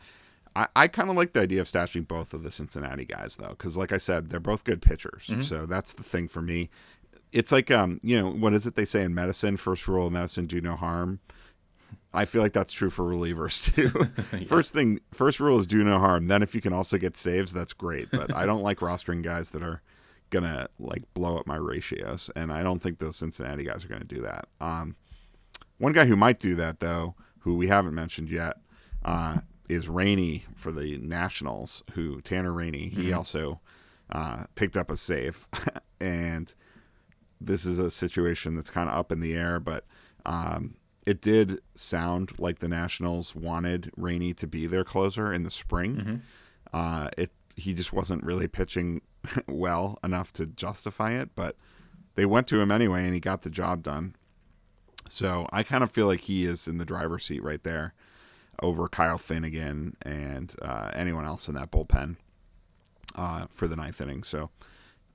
[0.56, 3.50] I, I kind of like the idea of stashing both of the Cincinnati guys though,
[3.50, 5.26] because like I said, they're both good pitchers.
[5.28, 5.42] Mm-hmm.
[5.42, 6.70] So that's the thing for me.
[7.32, 9.56] It's like um, you know, what is it they say in medicine?
[9.56, 11.20] First rule of medicine: do no harm.
[12.12, 13.92] I feel like that's true for relievers too.
[14.38, 14.46] yeah.
[14.46, 16.26] First thing, first rule is do no harm.
[16.26, 18.10] Then if you can also get saves, that's great.
[18.10, 19.82] But I don't like rostering guys that are
[20.30, 24.04] gonna like blow up my ratios, and I don't think those Cincinnati guys are gonna
[24.04, 24.48] do that.
[24.60, 24.96] Um,
[25.78, 28.56] one guy who might do that though, who we haven't mentioned yet,
[29.04, 29.38] uh,
[29.70, 33.14] is Rainey for the Nationals, who Tanner Rainey, he mm-hmm.
[33.14, 33.60] also
[34.10, 35.46] uh, picked up a save.
[36.00, 36.52] and
[37.40, 39.84] this is a situation that's kind of up in the air, but
[40.26, 40.74] um,
[41.06, 45.96] it did sound like the Nationals wanted Rainey to be their closer in the spring.
[45.96, 46.16] Mm-hmm.
[46.72, 49.02] Uh, it he just wasn't really pitching
[49.46, 51.56] well enough to justify it, but
[52.16, 54.16] they went to him anyway, and he got the job done.
[55.08, 57.94] So I kind of feel like he is in the driver's seat right there
[58.60, 62.16] over Kyle Finnegan and uh, anyone else in that bullpen
[63.14, 64.22] uh, for the ninth inning.
[64.22, 64.50] So,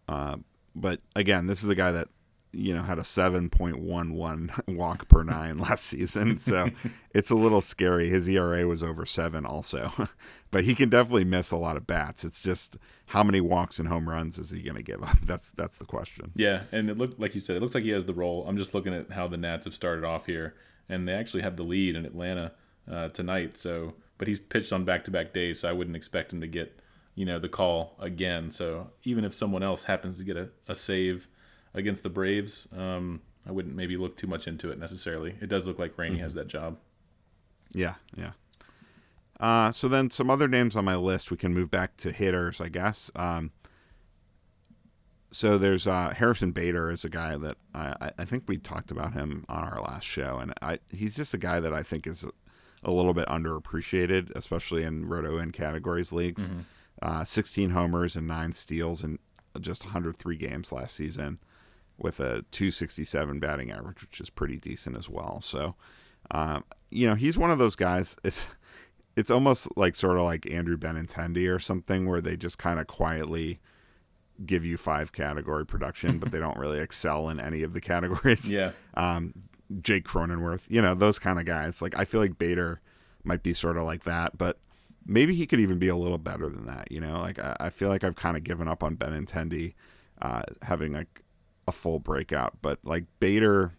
[0.07, 0.37] uh,
[0.75, 2.07] but again, this is a guy that
[2.51, 6.37] you know had a 7.11 walk per nine last season.
[6.45, 6.69] So
[7.13, 8.09] it's a little scary.
[8.09, 9.91] His ERA was over seven also
[10.55, 12.23] but he can definitely miss a lot of bats.
[12.23, 12.77] It's just
[13.07, 15.19] how many walks and home runs is he going to give up?
[15.19, 16.31] That's that's the question.
[16.33, 18.45] Yeah, and it looked like you said, it looks like he has the role.
[18.47, 20.55] I'm just looking at how the Nats have started off here,
[20.87, 22.53] and they actually have the lead in Atlanta
[22.91, 23.57] uh, tonight.
[23.57, 26.79] So, but he's pitched on back-to-back days, so I wouldn't expect him to get,
[27.15, 28.51] you know, the call again.
[28.51, 31.27] So even if someone else happens to get a, a save
[31.73, 35.35] against the Braves, um, I wouldn't maybe look too much into it necessarily.
[35.41, 36.77] It does look like Rainey has that job.
[37.73, 38.31] Yeah, yeah.
[39.39, 41.29] Uh, so then some other names on my list.
[41.29, 43.11] We can move back to hitters, I guess.
[43.15, 43.51] Um,
[45.31, 48.91] so there's uh, Harrison Bader is a guy that I, I- I think we talked
[48.91, 52.07] about him on our last show, and I he's just a guy that I think
[52.07, 52.25] is
[52.85, 56.49] a little bit underappreciated, especially in roto and categories leagues.
[57.01, 59.19] Uh, 16 homers and nine steals in
[59.59, 61.39] just 103 games last season,
[61.97, 65.41] with a 267 batting average, which is pretty decent as well.
[65.41, 65.75] So,
[66.31, 68.15] um, you know, he's one of those guys.
[68.23, 68.47] It's
[69.17, 72.87] it's almost like sort of like Andrew Benintendi or something, where they just kind of
[72.87, 73.59] quietly
[74.45, 78.51] give you five category production, but they don't really excel in any of the categories.
[78.51, 79.33] Yeah, Um,
[79.81, 81.81] Jake Cronenworth, you know, those kind of guys.
[81.81, 82.81] Like I feel like Bader
[83.23, 84.59] might be sort of like that, but
[85.05, 86.91] maybe he could even be a little better than that.
[86.91, 89.73] You know, like I, I feel like I've kind of given up on Benintendi
[90.21, 91.23] uh, having like
[91.67, 93.73] a full breakout, but like Bader.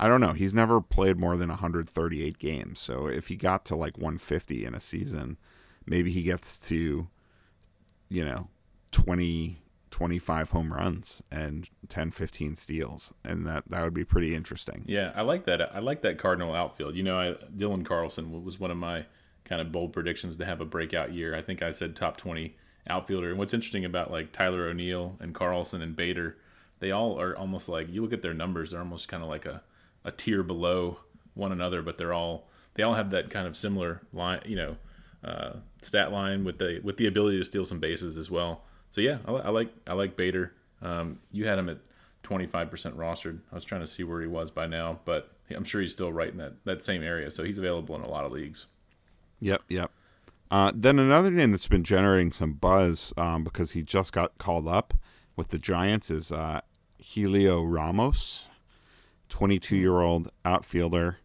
[0.00, 0.32] I don't know.
[0.32, 2.80] He's never played more than 138 games.
[2.80, 5.36] So if he got to like 150 in a season,
[5.86, 7.06] maybe he gets to,
[8.08, 8.48] you know,
[8.90, 9.62] 20,
[9.92, 13.14] 25 home runs and 10, 15 steals.
[13.24, 14.84] And that, that would be pretty interesting.
[14.86, 15.74] yeah, I like that.
[15.74, 16.96] I like that Cardinal outfield.
[16.96, 19.04] You know, I, Dylan Carlson was one of my
[19.44, 21.34] kind of bold predictions to have a breakout year.
[21.34, 22.56] I think I said top 20
[22.88, 23.30] outfielder.
[23.30, 26.36] And what's interesting about like Tyler O'Neill and Carlson and Bader,
[26.80, 29.46] they all are almost like you look at their numbers, they're almost kind of like
[29.46, 29.62] a,
[30.04, 30.98] a tier below
[31.34, 34.76] one another, but they're all they all have that kind of similar line, you know,
[35.22, 38.64] uh, stat line with the with the ability to steal some bases as well.
[38.92, 40.52] So yeah, I, I like I like Bader.
[40.80, 41.78] Um, you had him at
[42.22, 43.38] 25% rostered.
[43.50, 46.12] I was trying to see where he was by now, but I'm sure he's still
[46.12, 47.30] right in that, that same area.
[47.30, 48.66] So he's available in a lot of leagues.
[49.40, 49.90] Yep, yep.
[50.50, 54.68] Uh, then another name that's been generating some buzz um, because he just got called
[54.68, 54.94] up
[55.34, 56.60] with the Giants is uh,
[57.02, 58.48] Heliot Ramos,
[59.28, 61.18] 22 year old outfielder.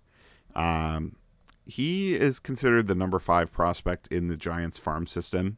[0.55, 1.17] Um,
[1.65, 5.57] he is considered the number five prospect in the Giants farm system,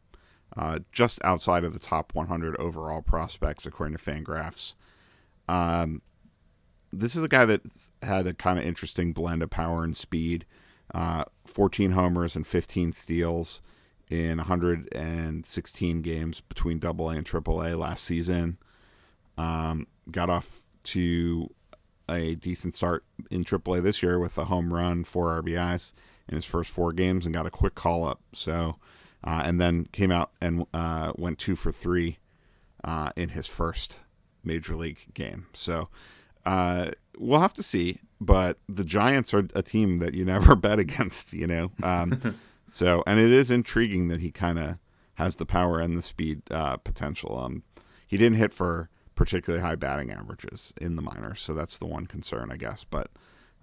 [0.58, 4.76] uh, just outside of the top 100 overall prospects, according to Fangraphs.
[5.48, 6.02] Um,
[6.92, 7.62] this is a guy that
[8.02, 10.46] had a kind of interesting blend of power and speed.
[10.94, 13.62] Uh, 14 homers and 15 steals
[14.10, 18.58] in 116 games between Double A and Triple A last season.
[19.38, 21.50] Um, got off to
[22.10, 25.94] a decent start in Triple A this year with a home run, four RBIs
[26.28, 28.20] in his first four games, and got a quick call up.
[28.34, 28.78] So,
[29.24, 32.18] uh, and then came out and uh, went two for three
[32.84, 34.00] uh, in his first
[34.44, 35.48] major league game.
[35.54, 35.90] So,
[36.46, 38.00] uh, we'll have to see.
[38.22, 41.72] But the Giants are a team that you never bet against, you know.
[41.84, 44.78] Um, so, and it is intriguing that he kind of
[45.16, 47.38] has the power and the speed uh, potential.
[47.38, 47.64] Um,
[48.08, 52.06] he didn't hit for particularly high batting averages in the minors, so that's the one
[52.06, 52.86] concern, I guess.
[52.86, 53.12] But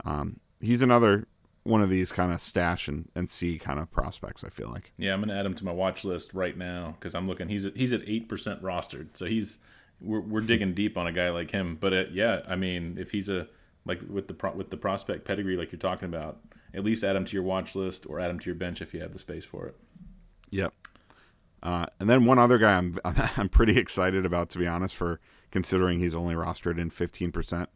[0.05, 1.27] um, he's another
[1.67, 4.45] one of these kind of stash and, and see kind of prospects.
[4.45, 4.93] I feel like.
[4.97, 7.49] Yeah, I'm gonna add him to my watch list right now because I'm looking.
[7.49, 9.59] He's at he's at eight percent rostered, so he's
[10.01, 11.77] we're, we're digging deep on a guy like him.
[11.81, 13.49] But uh, yeah, I mean, if he's a
[13.85, 16.41] like with the pro, with the prospect pedigree like you're talking about,
[16.75, 18.93] at least add him to your watch list or add him to your bench if
[18.93, 19.77] you have the space for it.
[20.51, 20.73] Yep.
[21.63, 25.21] Uh, and then one other guy I'm I'm pretty excited about to be honest for
[25.51, 27.67] considering he's only rostered in 15%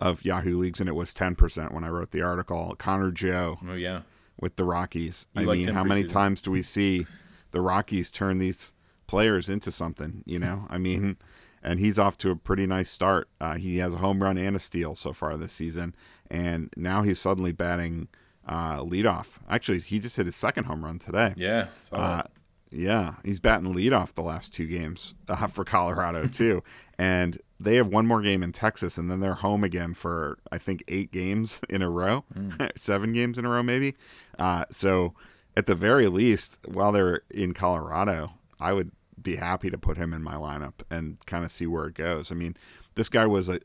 [0.00, 2.74] of Yahoo leagues and it was 10% when I wrote the article.
[2.78, 4.02] Connor Joe Oh yeah,
[4.40, 5.26] with the Rockies.
[5.34, 6.12] You I liked mean, how many preseason.
[6.12, 7.06] times do we see
[7.50, 8.74] the Rockies turn these
[9.06, 10.22] players into something?
[10.26, 11.16] You know, I mean,
[11.62, 13.28] and he's off to a pretty nice start.
[13.40, 15.94] Uh, he has a home run and a steal so far this season,
[16.30, 18.08] and now he's suddenly batting
[18.46, 19.38] uh, leadoff.
[19.48, 21.34] Actually, he just hit his second home run today.
[21.36, 21.66] yeah.
[21.92, 22.22] Uh,
[22.70, 26.62] yeah, he's batting leadoff the last two games uh, for Colorado too,
[26.98, 30.58] and they have one more game in Texas, and then they're home again for I
[30.58, 32.70] think eight games in a row, mm.
[32.78, 33.94] seven games in a row maybe.
[34.38, 35.14] Uh, so
[35.56, 40.12] at the very least, while they're in Colorado, I would be happy to put him
[40.12, 42.30] in my lineup and kind of see where it goes.
[42.30, 42.56] I mean,
[42.94, 43.60] this guy was a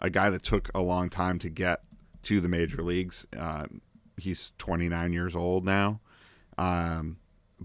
[0.00, 1.82] a guy that took a long time to get
[2.22, 3.26] to the major leagues.
[3.36, 3.66] Uh,
[4.18, 6.00] he's 29 years old now,
[6.58, 7.18] um,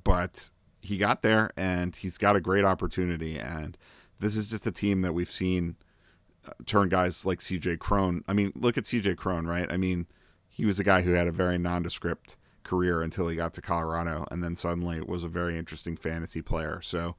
[0.04, 3.38] but he got there and he's got a great opportunity.
[3.38, 3.78] And
[4.22, 5.76] this is just a team that we've seen
[6.48, 8.24] uh, turn guys like CJ Cron.
[8.28, 9.70] I mean, look at CJ Cron, right?
[9.70, 10.08] I mean,
[10.48, 14.26] he was a guy who had a very nondescript career until he got to Colorado,
[14.32, 16.80] and then suddenly was a very interesting fantasy player.
[16.82, 17.16] So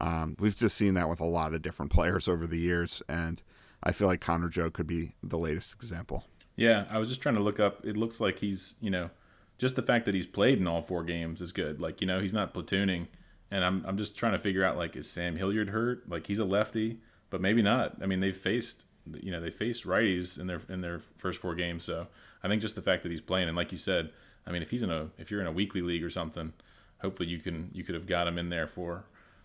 [0.00, 3.42] um, we've just seen that with a lot of different players over the years, and
[3.82, 6.24] I feel like Connor Joe could be the latest example.
[6.54, 7.84] Yeah, I was just trying to look up.
[7.86, 9.10] It looks like he's, you know,
[9.58, 11.80] just the fact that he's played in all four games is good.
[11.80, 13.06] Like, you know, he's not platooning.
[13.52, 16.08] And I'm, I'm just trying to figure out, like, is Sam Hilliard hurt?
[16.08, 16.98] Like, he's a lefty,
[17.28, 17.96] but maybe not.
[18.02, 18.86] I mean, they've faced,
[19.20, 21.84] you know, they faced righties in their in their first four games.
[21.84, 22.06] So
[22.42, 24.10] I think just the fact that he's playing, and like you said,
[24.46, 26.54] I mean, if he's in a, if you're in a weekly league or something,
[27.02, 29.04] hopefully you can, you could have got him in there for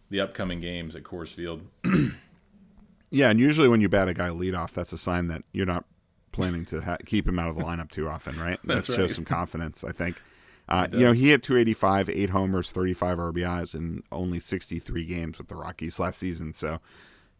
[0.09, 1.63] the upcoming games at Coors Field.
[3.11, 5.65] yeah, and usually when you bat a guy lead off, that's a sign that you're
[5.65, 5.83] not
[6.31, 8.59] planning to ha- keep him out of the lineup too often, right?
[8.63, 10.21] That shows some confidence, I think.
[10.69, 15.47] Uh, you know, he had 285, eight homers, 35 RBIs in only 63 games with
[15.47, 16.51] the Rockies last season.
[16.51, 16.79] So,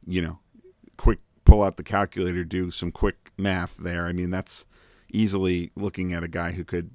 [0.06, 0.40] you know,
[0.98, 4.06] quick pull out the calculator, do some quick math there.
[4.06, 4.66] I mean, that's
[5.10, 6.92] easily looking at a guy who could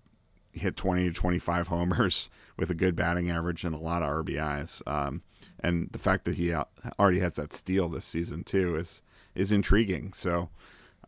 [0.53, 4.83] hit 20 to 25 homers with a good batting average and a lot of RBIs.
[4.87, 5.23] Um,
[5.61, 6.55] and the fact that he
[6.99, 9.03] already has that steal this season too is
[9.35, 10.13] is intriguing.
[10.13, 10.51] So,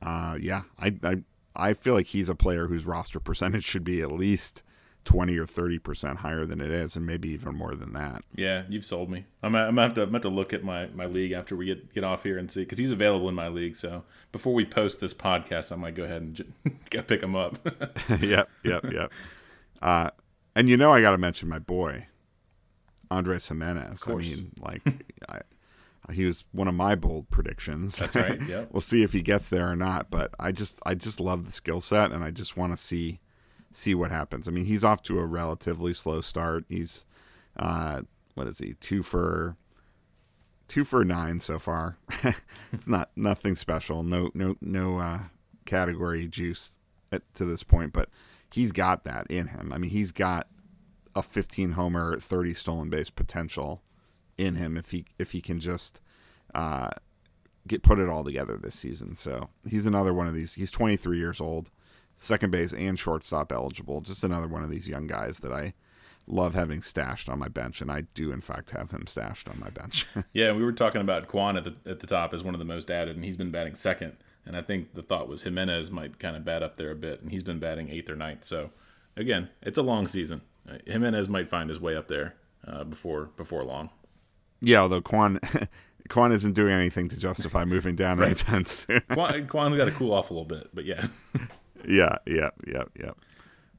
[0.01, 1.17] uh, yeah, I, I
[1.57, 4.63] I feel like he's a player whose roster percentage should be at least
[5.05, 8.23] twenty or thirty percent higher than it is, and maybe even more than that.
[8.35, 9.25] Yeah, you've sold me.
[9.43, 11.57] I'm, I'm gonna have to, I'm gonna have to look at my, my league after
[11.57, 13.77] we get get off here and see because he's available in my league.
[13.77, 17.59] So before we post this podcast, I might go ahead and j- pick him up.
[18.21, 19.13] yep, yep, yep.
[19.81, 20.11] Uh,
[20.57, 22.07] and you know, I got to mention my boy,
[23.11, 24.07] Andres Gimenez.
[24.09, 24.83] I mean, like,
[25.29, 25.41] I,
[26.13, 27.97] he was one of my bold predictions.
[27.97, 28.41] That's right.
[28.43, 28.65] Yeah.
[28.71, 30.11] we'll see if he gets there or not.
[30.11, 33.21] But I just, I just love the skill set, and I just want to see
[33.77, 34.49] see what happens.
[34.49, 36.65] I mean, he's off to a relatively slow start.
[36.69, 37.07] He's
[37.57, 38.03] uh,
[38.35, 38.75] what is he?
[38.75, 39.57] Two for
[40.69, 41.99] two for nine so far.
[42.73, 44.03] it's not nothing special.
[44.03, 45.21] No no no uh,
[45.65, 46.79] category juice
[47.13, 48.09] at, to this point, but
[48.53, 49.73] he's got that in him.
[49.73, 50.49] I mean, he's got
[51.15, 53.83] a 15 homer, 30 stolen base potential
[54.37, 56.01] in him if he if he can just
[56.55, 56.91] uh,
[57.67, 59.15] get put it all together this season.
[59.15, 60.55] So he's another one of these.
[60.55, 61.71] He's 23 years old
[62.17, 64.01] second base and shortstop eligible.
[64.01, 65.75] Just another one of these young guys that I
[66.27, 69.59] love having stashed on my bench, and I do in fact have him stashed on
[69.61, 70.07] my bench.
[70.33, 72.65] yeah, we were talking about Kwan at the at the top as one of the
[72.65, 74.17] most added, and he's been batting second.
[74.47, 77.23] And I think the thought was Gimenez might kind of bat up there a bit,
[77.23, 78.45] and he's been batting eighth or ninth.
[78.45, 78.71] So
[79.17, 80.43] again, it's a long season.
[80.87, 82.35] Gimenez might find his way up there
[82.67, 83.91] uh, before before long.
[84.61, 85.41] Yeah, although Kwan.
[86.11, 88.27] Kwan isn't doing anything to justify moving down right.
[88.27, 89.01] anytime soon.
[89.11, 91.07] Kwan, Kwan's got to cool off a little bit, but yeah.
[91.89, 93.13] Yeah, yeah, yeah, yeah.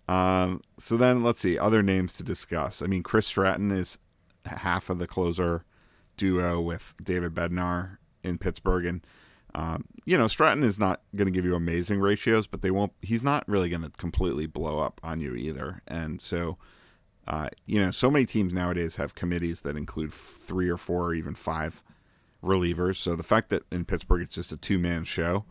[0.07, 2.81] Um, so then let's see other names to discuss.
[2.81, 3.97] I mean, Chris Stratton is
[4.45, 5.65] half of the closer
[6.17, 9.07] duo with David Bednar in Pittsburgh, and
[9.53, 12.93] um, you know Stratton is not going to give you amazing ratios, but they won't.
[13.01, 16.57] He's not really going to completely blow up on you either, and so.
[17.27, 21.13] Uh, you know, so many teams nowadays have committees that include three or four or
[21.15, 21.81] even five
[22.43, 22.97] relievers.
[22.97, 25.45] So the fact that in Pittsburgh it's just a two man show,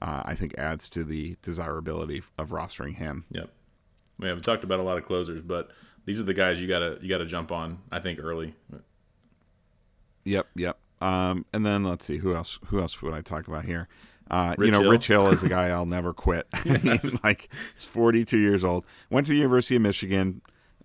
[0.00, 3.24] uh, I think adds to the desirability of rostering him.
[3.30, 3.50] Yep.
[4.18, 5.70] We haven't talked about a lot of closers, but
[6.04, 7.78] these are the guys you gotta you gotta jump on.
[7.92, 8.54] I think early.
[10.24, 10.46] Yep.
[10.56, 10.78] Yep.
[11.00, 12.58] Um, and then let's see who else.
[12.66, 13.88] Who else would I talk about here?
[14.30, 14.90] Uh, you know, Hill.
[14.90, 16.46] Rich Hill is a guy I'll never quit.
[16.62, 18.84] he's like he's 42 years old.
[19.10, 20.42] Went to the University of Michigan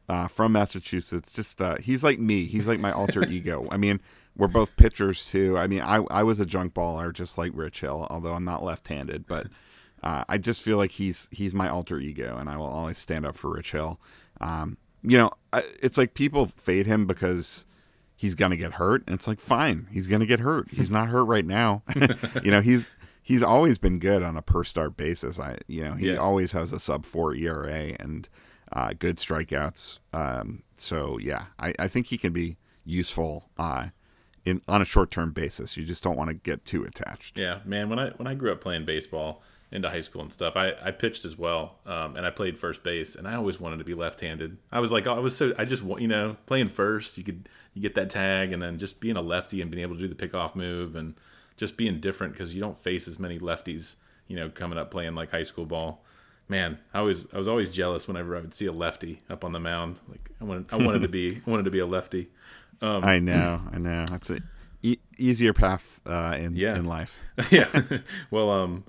[0.10, 1.32] uh, from Massachusetts.
[1.32, 2.46] Just uh, he's like me.
[2.46, 3.68] He's like my alter ego.
[3.72, 4.02] I mean,
[4.36, 5.58] we're both pitchers too.
[5.58, 8.64] I mean, I I was a junk baller just like Rich Hill, although I'm not
[8.64, 9.48] left-handed, but
[10.04, 13.26] uh, I just feel like he's he's my alter ego, and I will always stand
[13.26, 14.00] up for Rich Hill.
[14.42, 17.66] Um, you know, I, it's like people fade him because
[18.16, 20.70] he's gonna get hurt, and it's like fine, he's gonna get hurt.
[20.72, 21.84] He's not hurt right now.
[22.44, 22.90] you know, he's
[23.22, 25.40] he's always been good on a per start basis.
[25.40, 26.18] I you know he yeah.
[26.18, 28.28] always has a sub four ERA and
[28.74, 30.00] uh, good strikeouts.
[30.12, 33.50] Um, so yeah, I, I think he can be useful.
[33.58, 33.88] Uh,
[34.46, 35.78] in on a short term basis.
[35.78, 37.40] You just don't want to get too attached.
[37.40, 37.90] Yeah, man.
[37.90, 40.92] When I when I grew up playing baseball into high school and stuff, I, I
[40.92, 43.96] pitched as well, um, and I played first base, and I always wanted to be
[43.96, 44.58] left handed.
[44.72, 47.82] I was like, I was so I just you know playing first, you could you
[47.82, 50.16] get that tag, and then just being a lefty and being able to do the
[50.28, 51.16] pickoff move, and
[51.58, 53.96] just being different because you don't face as many lefties,
[54.28, 56.04] you know, coming up playing like high school ball.
[56.50, 59.54] Man, I was I was always jealous whenever I would see a lefty up on
[59.54, 60.00] the mound.
[60.10, 62.30] Like I wanted I wanted to be I wanted to be a lefty.
[62.82, 64.06] Um, I know, I know.
[64.06, 64.40] That's a
[64.82, 66.76] e- easier path uh, in yeah.
[66.76, 67.20] in life.
[67.50, 67.70] yeah.
[68.30, 68.84] well, um,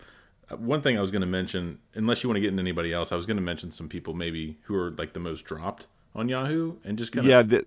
[0.58, 3.12] one thing I was going to mention, unless you want to get into anybody else,
[3.12, 6.28] I was going to mention some people maybe who are like the most dropped on
[6.28, 7.30] Yahoo and just kind of.
[7.30, 7.60] Yeah,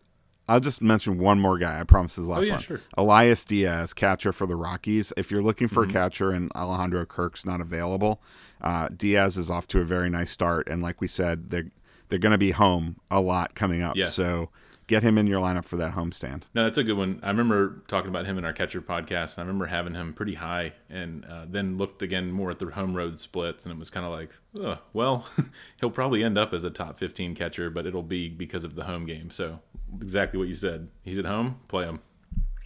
[0.49, 1.79] I'll just mention one more guy.
[1.79, 2.61] I promise this last oh, yeah, one.
[2.61, 2.81] Sure.
[2.97, 5.11] Elias Diaz, catcher for the Rockies.
[5.17, 5.97] If you're looking for mm-hmm.
[5.97, 8.21] a catcher and Alejandro Kirk's not available,
[8.61, 10.67] uh, Diaz is off to a very nice start.
[10.69, 11.71] And like we said, they're
[12.09, 13.97] they're going to be home a lot coming up.
[13.97, 14.05] Yeah.
[14.05, 14.49] So
[14.87, 16.43] get him in your lineup for that homestand.
[16.53, 17.19] No, that's a good one.
[17.21, 19.37] I remember talking about him in our catcher podcast.
[19.37, 22.95] I remember having him pretty high, and uh, then looked again more at the home
[22.95, 25.27] road splits, and it was kind of like, oh, well,
[25.79, 28.85] he'll probably end up as a top 15 catcher, but it'll be because of the
[28.85, 29.29] home game.
[29.29, 29.59] So
[30.01, 30.87] exactly what you said.
[31.03, 31.99] He's at home, play him.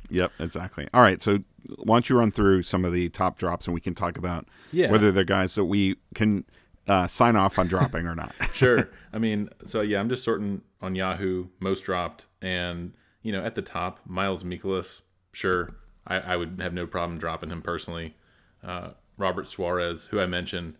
[0.09, 0.88] Yep, exactly.
[0.93, 1.39] All right, so
[1.78, 4.47] why don't you run through some of the top drops, and we can talk about
[4.72, 4.91] yeah.
[4.91, 6.45] whether they're guys that we can
[6.88, 8.34] uh, sign off on dropping or not.
[8.53, 8.89] sure.
[9.14, 13.55] I mean, so yeah, I'm just sorting on Yahoo most dropped, and you know, at
[13.55, 15.01] the top, Miles Mikolas.
[15.34, 18.16] Sure, I, I would have no problem dropping him personally.
[18.64, 20.76] Uh, Robert Suarez, who I mentioned,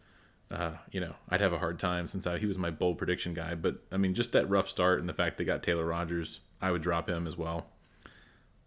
[0.50, 3.34] uh, you know, I'd have a hard time since I, he was my bold prediction
[3.34, 3.56] guy.
[3.56, 6.72] But I mean, just that rough start and the fact they got Taylor Rogers, I
[6.72, 7.68] would drop him as well.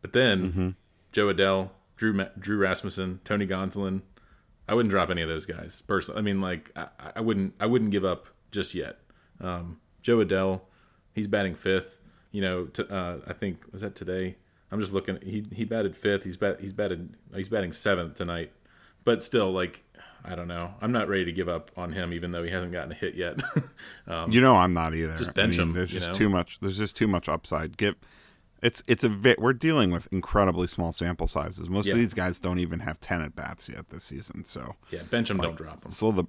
[0.01, 0.69] But then mm-hmm.
[1.13, 4.03] Jo Adell, Drew Drew Rasmussen, Tony Gonsolin,
[4.69, 6.19] I wouldn't drop any of those guys personally.
[6.19, 8.99] I mean, like I, I wouldn't I wouldn't give up just yet.
[9.41, 10.63] Um, Jo Adell,
[11.15, 11.99] he's batting fifth.
[12.33, 14.37] You know, to, uh, I think was that today.
[14.71, 15.19] I'm just looking.
[15.23, 16.25] He he batted fifth.
[16.25, 18.53] He's bat he's batted he's batting seventh tonight.
[19.05, 19.85] But still, like
[20.25, 20.75] I don't know.
[20.81, 23.15] I'm not ready to give up on him, even though he hasn't gotten a hit
[23.15, 23.43] yet.
[24.07, 25.17] um, you know, I'm not either.
[25.17, 25.75] Just bench I mean, him.
[25.75, 26.15] There's just know?
[26.15, 26.59] too much.
[26.61, 27.77] There's just too much upside.
[27.77, 27.95] Give
[28.65, 29.39] it's it's a bit.
[29.39, 31.69] We're dealing with incredibly small sample sizes.
[31.69, 31.93] Most yeah.
[31.93, 34.47] of these guys don't even have ten at bats yet this season.
[34.47, 35.91] So yeah, bench them, like, don't drop them.
[35.91, 36.25] So the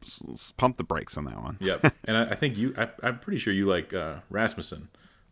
[0.57, 1.57] pump the brakes on that one.
[1.61, 2.75] yep, and I, I, think you.
[2.77, 4.89] I, am pretty sure you like uh, Rasmussen.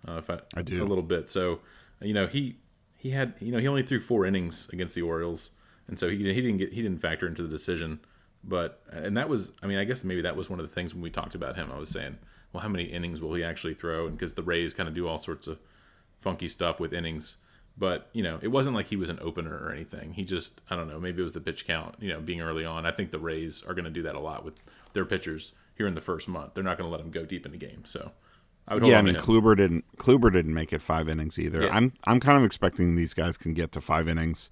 [0.07, 1.27] Uh, if I, I do a little bit.
[1.27, 1.59] So
[2.01, 2.55] you know he
[2.97, 5.51] he had you know he only threw four innings against the Orioles,
[5.89, 7.99] and so he he didn't get he didn't factor into the decision.
[8.45, 10.93] But and that was I mean I guess maybe that was one of the things
[10.93, 11.69] when we talked about him.
[11.69, 12.17] I was saying,
[12.53, 14.07] well, how many innings will he actually throw?
[14.07, 15.59] And because the Rays kind of do all sorts of
[16.23, 17.37] funky stuff with innings.
[17.77, 20.13] But you know, it wasn't like he was an opener or anything.
[20.13, 21.95] He just, I don't know, maybe it was the pitch count.
[21.99, 22.85] You know, being early on.
[22.85, 24.55] I think the Rays are going to do that a lot with
[24.93, 26.53] their pitchers here in the first month.
[26.53, 27.83] They're not going to let them go deep in the game.
[27.85, 28.11] So
[28.67, 28.85] I would.
[28.85, 29.85] yeah, I mean, Kluber didn't.
[29.97, 31.63] Kluber didn't make it five innings either.
[31.63, 31.75] Yeah.
[31.75, 34.51] I'm I'm kind of expecting these guys can get to five innings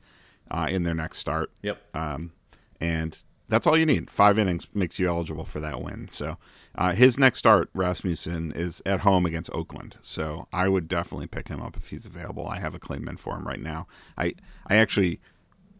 [0.49, 1.51] uh, in their next start.
[1.61, 1.79] Yep.
[1.93, 2.31] Um,
[2.79, 3.21] and
[3.51, 4.09] that's all you need.
[4.09, 6.07] Five innings makes you eligible for that win.
[6.07, 6.37] So
[6.75, 9.97] uh, his next start, Rasmussen, is at home against Oakland.
[9.99, 12.47] So I would definitely pick him up if he's available.
[12.47, 13.87] I have a claim in for him right now.
[14.17, 14.35] I
[14.67, 15.19] I actually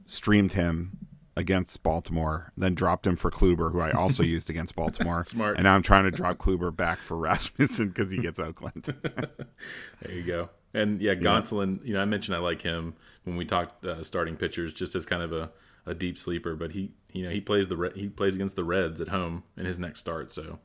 [0.06, 0.98] streamed him
[1.38, 5.24] against Baltimore, then dropped him for Kluber, who I also used against Baltimore.
[5.24, 5.56] Smart.
[5.56, 8.94] And now I'm trying to drop Kluber back for Rasmussen because he gets Oakland.
[9.04, 10.50] there you go.
[10.74, 11.86] And yeah, Gonsolin, yeah.
[11.86, 15.06] you know, I mentioned I like him when we talked uh, starting pitchers, just as
[15.06, 15.52] kind of a,
[15.86, 16.56] a deep sleeper.
[16.56, 19.66] But he, you know, he plays the he plays against the Reds at home in
[19.66, 20.60] his next start, so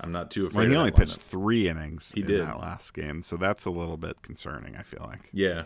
[0.00, 0.64] I'm not too afraid.
[0.64, 2.40] Well, he only pitched three innings he in did.
[2.40, 4.76] that last game, so that's a little bit concerning.
[4.76, 5.28] I feel like.
[5.32, 5.64] Yeah,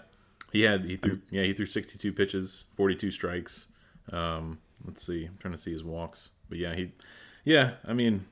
[0.52, 3.68] he had he threw yeah he threw 62 pitches, 42 strikes.
[4.12, 6.92] Um, let's see, I'm trying to see his walks, but yeah he,
[7.44, 8.26] yeah I mean,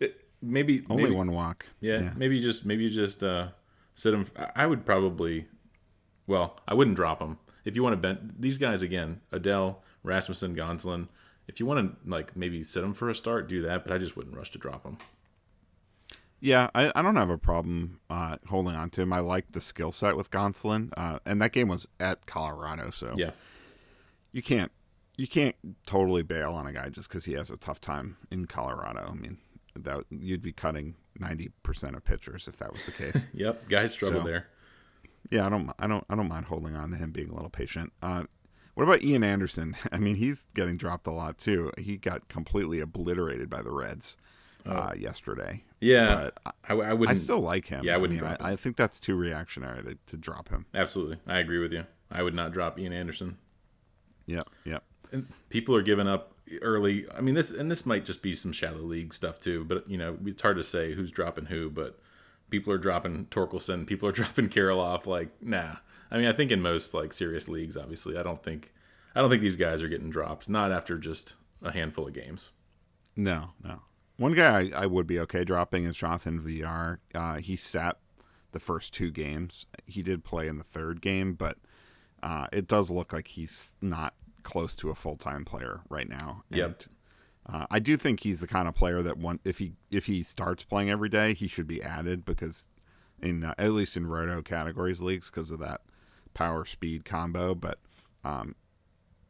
[0.00, 1.66] it, maybe only maybe, one walk.
[1.80, 3.48] Yeah, yeah, maybe just maybe just uh,
[3.94, 4.26] sit him.
[4.54, 5.46] I would probably,
[6.26, 9.20] well, I wouldn't drop him if you want to bend these guys again.
[9.32, 11.08] Adell, Rasmussen, Gonsolin.
[11.48, 13.84] If you want to like maybe sit them for a start, do that.
[13.84, 14.98] But I just wouldn't rush to drop them.
[16.42, 19.12] Yeah, I, I don't have a problem uh, holding on to him.
[19.12, 23.14] I like the skill set with Gonsolin, uh, and that game was at Colorado, so
[23.16, 23.30] yeah,
[24.32, 24.72] you can't
[25.16, 25.54] you can't
[25.86, 29.08] totally bail on a guy just because he has a tough time in Colorado.
[29.08, 29.38] I mean,
[29.76, 33.26] that you'd be cutting ninety percent of pitchers if that was the case.
[33.32, 34.48] yep, guys struggle so, there.
[35.30, 37.50] Yeah, I don't I don't I don't mind holding on to him being a little
[37.50, 37.92] patient.
[38.02, 38.24] Uh,
[38.74, 39.76] what about Ian Anderson?
[39.92, 41.72] I mean, he's getting dropped a lot too.
[41.78, 44.16] He got completely obliterated by the Reds
[44.66, 44.72] oh.
[44.72, 45.64] uh, yesterday.
[45.80, 47.08] Yeah, but I, I would.
[47.08, 47.84] I still like him.
[47.84, 48.22] Yeah, I wouldn't.
[48.22, 50.66] I, mean, I, I, think that's too reactionary to, to drop him.
[50.74, 51.84] Absolutely, I agree with you.
[52.10, 53.38] I would not drop Ian Anderson.
[54.26, 54.84] Yeah, yep.
[55.10, 57.06] And people are giving up early.
[57.12, 59.64] I mean, this and this might just be some shallow league stuff too.
[59.64, 61.68] But you know, it's hard to say who's dropping who.
[61.68, 61.98] But
[62.48, 63.84] people are dropping Torkelson.
[63.86, 65.06] People are dropping Kirilloff.
[65.06, 65.76] Like, nah.
[66.12, 68.72] I mean, I think in most like serious leagues, obviously, I don't think,
[69.14, 70.48] I don't think these guys are getting dropped.
[70.48, 72.52] Not after just a handful of games.
[73.16, 73.80] No, no.
[74.18, 77.00] One guy I, I, would be okay dropping is Jonathan Villar.
[77.14, 77.96] Uh, he sat
[78.52, 79.66] the first two games.
[79.86, 81.56] He did play in the third game, but
[82.22, 86.44] uh, it does look like he's not close to a full time player right now.
[86.50, 86.84] Yep.
[87.50, 90.22] Uh, I do think he's the kind of player that one if he if he
[90.22, 92.68] starts playing every day, he should be added because
[93.20, 95.80] in uh, at least in roto categories leagues because of that
[96.34, 97.54] power speed combo.
[97.54, 97.78] But
[98.24, 98.54] um,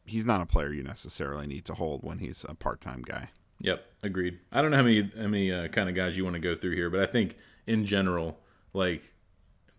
[0.04, 3.30] he's not a player you necessarily need to hold when he's a part time guy.
[3.60, 4.40] Yep, agreed.
[4.50, 6.54] I don't know how many how many uh, kind of guys you want to go
[6.54, 7.36] through here, but I think
[7.66, 8.40] in general,
[8.72, 9.02] like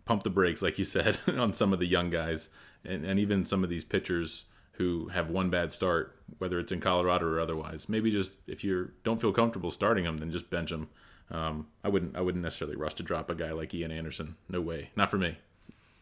[0.06, 2.50] pump the brakes, like you said, on some of the young guys,
[2.86, 6.80] and, and even some of these pitchers who have one bad start, whether it's in
[6.80, 7.88] Colorado or otherwise.
[7.88, 10.90] Maybe just if you don't feel comfortable starting them, then just bench them.
[11.30, 14.36] Um, I wouldn't I wouldn't necessarily rush to drop a guy like Ian Anderson.
[14.50, 15.38] No way, not for me.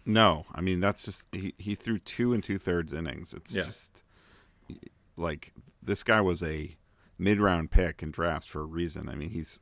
[0.06, 3.34] No, I mean that's just he, he threw two and two thirds innings.
[3.34, 3.64] It's Yeah.
[3.64, 4.04] just
[5.18, 6.76] like this guy was a
[7.20, 9.10] mid round pick in drafts for a reason.
[9.10, 9.60] I mean he's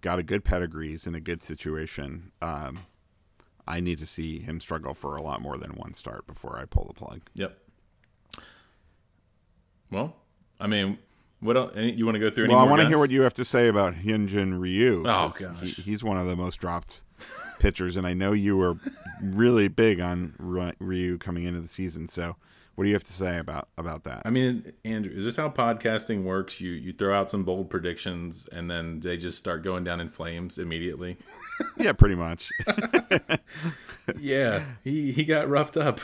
[0.00, 2.32] got a good pedigree, he's in a good situation.
[2.40, 2.80] Um,
[3.68, 6.64] I need to see him struggle for a lot more than one start before I
[6.64, 7.20] pull the plug.
[7.34, 7.56] Yep.
[9.90, 10.16] Well,
[10.58, 10.98] I mean,
[11.42, 11.72] what else?
[11.76, 12.44] any- You want to go through?
[12.44, 15.00] Any Well, I want to hear what you have to say about Hyunjin Ryu.
[15.00, 15.38] Oh, gosh.
[15.60, 17.02] he, he's one of the most dropped
[17.58, 18.76] pitchers, and I know you were
[19.20, 20.34] really big on
[20.80, 22.08] Ryu coming into the season.
[22.08, 22.36] So,
[22.74, 24.22] what do you have to say about about that?
[24.24, 26.60] I mean, Andrew, is this how podcasting works?
[26.60, 30.08] You you throw out some bold predictions, and then they just start going down in
[30.08, 31.18] flames immediately.
[31.76, 32.48] yeah, pretty much.
[34.18, 36.00] yeah, he he got roughed up.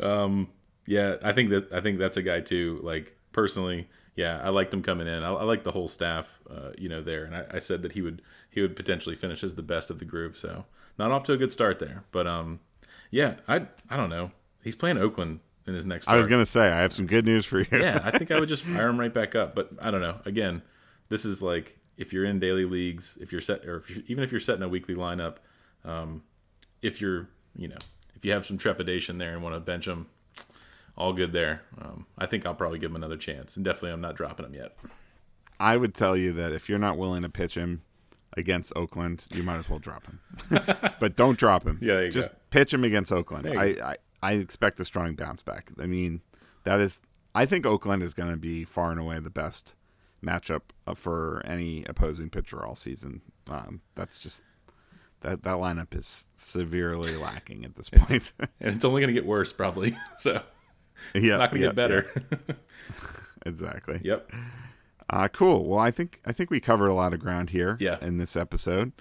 [0.00, 0.48] Um,
[0.86, 2.80] yeah, I think that I think that's a guy too.
[2.82, 5.22] Like personally, yeah, I liked him coming in.
[5.22, 7.92] I, I like the whole staff, uh, you know, there, and I, I said that
[7.92, 10.36] he would he would potentially finish as the best of the group.
[10.36, 10.64] So
[10.98, 12.60] not off to a good start there, but um,
[13.10, 14.30] yeah, I I don't know.
[14.62, 16.08] He's playing Oakland in his next.
[16.08, 17.66] I was gonna say I have some good news for you.
[17.72, 19.54] yeah, I think I would just fire him right back up.
[19.54, 20.20] But I don't know.
[20.24, 20.62] Again,
[21.08, 24.24] this is like if you're in daily leagues, if you're set, or if you're, even
[24.24, 25.36] if you're setting a weekly lineup,
[25.84, 26.22] um,
[26.82, 27.78] if you're, you know,
[28.14, 30.06] if you have some trepidation there and want to bench him,
[30.96, 31.62] all good there.
[31.80, 34.54] Um, I think I'll probably give him another chance, and definitely I'm not dropping him
[34.54, 34.76] yet.
[35.58, 37.82] I would tell you that if you're not willing to pitch him
[38.36, 40.20] against Oakland, you might as well drop him.
[41.00, 41.78] but don't drop him.
[41.80, 42.36] Yeah, just go.
[42.50, 43.46] pitch him against Oakland.
[43.46, 45.70] I, I I expect a strong bounce back.
[45.80, 46.22] I mean,
[46.64, 47.02] that is.
[47.34, 49.74] I think Oakland is going to be far and away the best
[50.24, 53.20] matchup uh, for any opposing pitcher all season.
[53.48, 54.42] Um, that's just
[55.20, 58.32] that that lineup is severely lacking at this point.
[58.60, 59.96] And it's only going to get worse probably.
[60.18, 60.42] so
[61.14, 62.22] yeah, not going to yeah, get better.
[62.48, 62.54] yeah,
[63.46, 64.00] exactly.
[64.04, 64.30] yep.
[65.10, 65.64] Uh, cool.
[65.66, 67.98] Well, I think I think we covered a lot of ground here Yeah.
[68.00, 68.92] in this episode.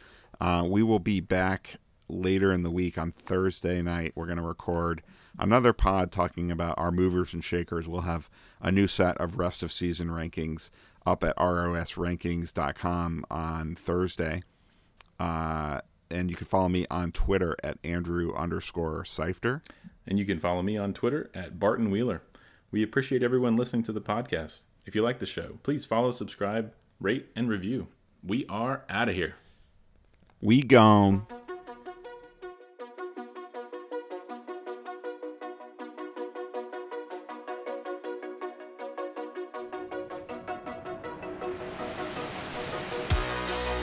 [0.41, 1.76] Uh, we will be back
[2.10, 4.12] later in the week on Thursday night.
[4.16, 5.02] We're going to record
[5.39, 7.88] another pod talking about our movers and shakers.
[7.88, 8.30] We'll have
[8.62, 10.70] a new set of rest of season rankings
[11.06, 14.41] up at rosrankings.com on Thursday.
[15.20, 15.80] Uh,
[16.12, 19.62] and you can follow me on Twitter at Andrew underscore Seifter.
[20.06, 22.22] And you can follow me on Twitter at Barton Wheeler.
[22.72, 24.62] We appreciate everyone listening to the podcast.
[24.86, 27.88] If you like the show, please follow, subscribe, rate, and review.
[28.24, 29.36] We are out of here.
[30.41, 31.26] We gone.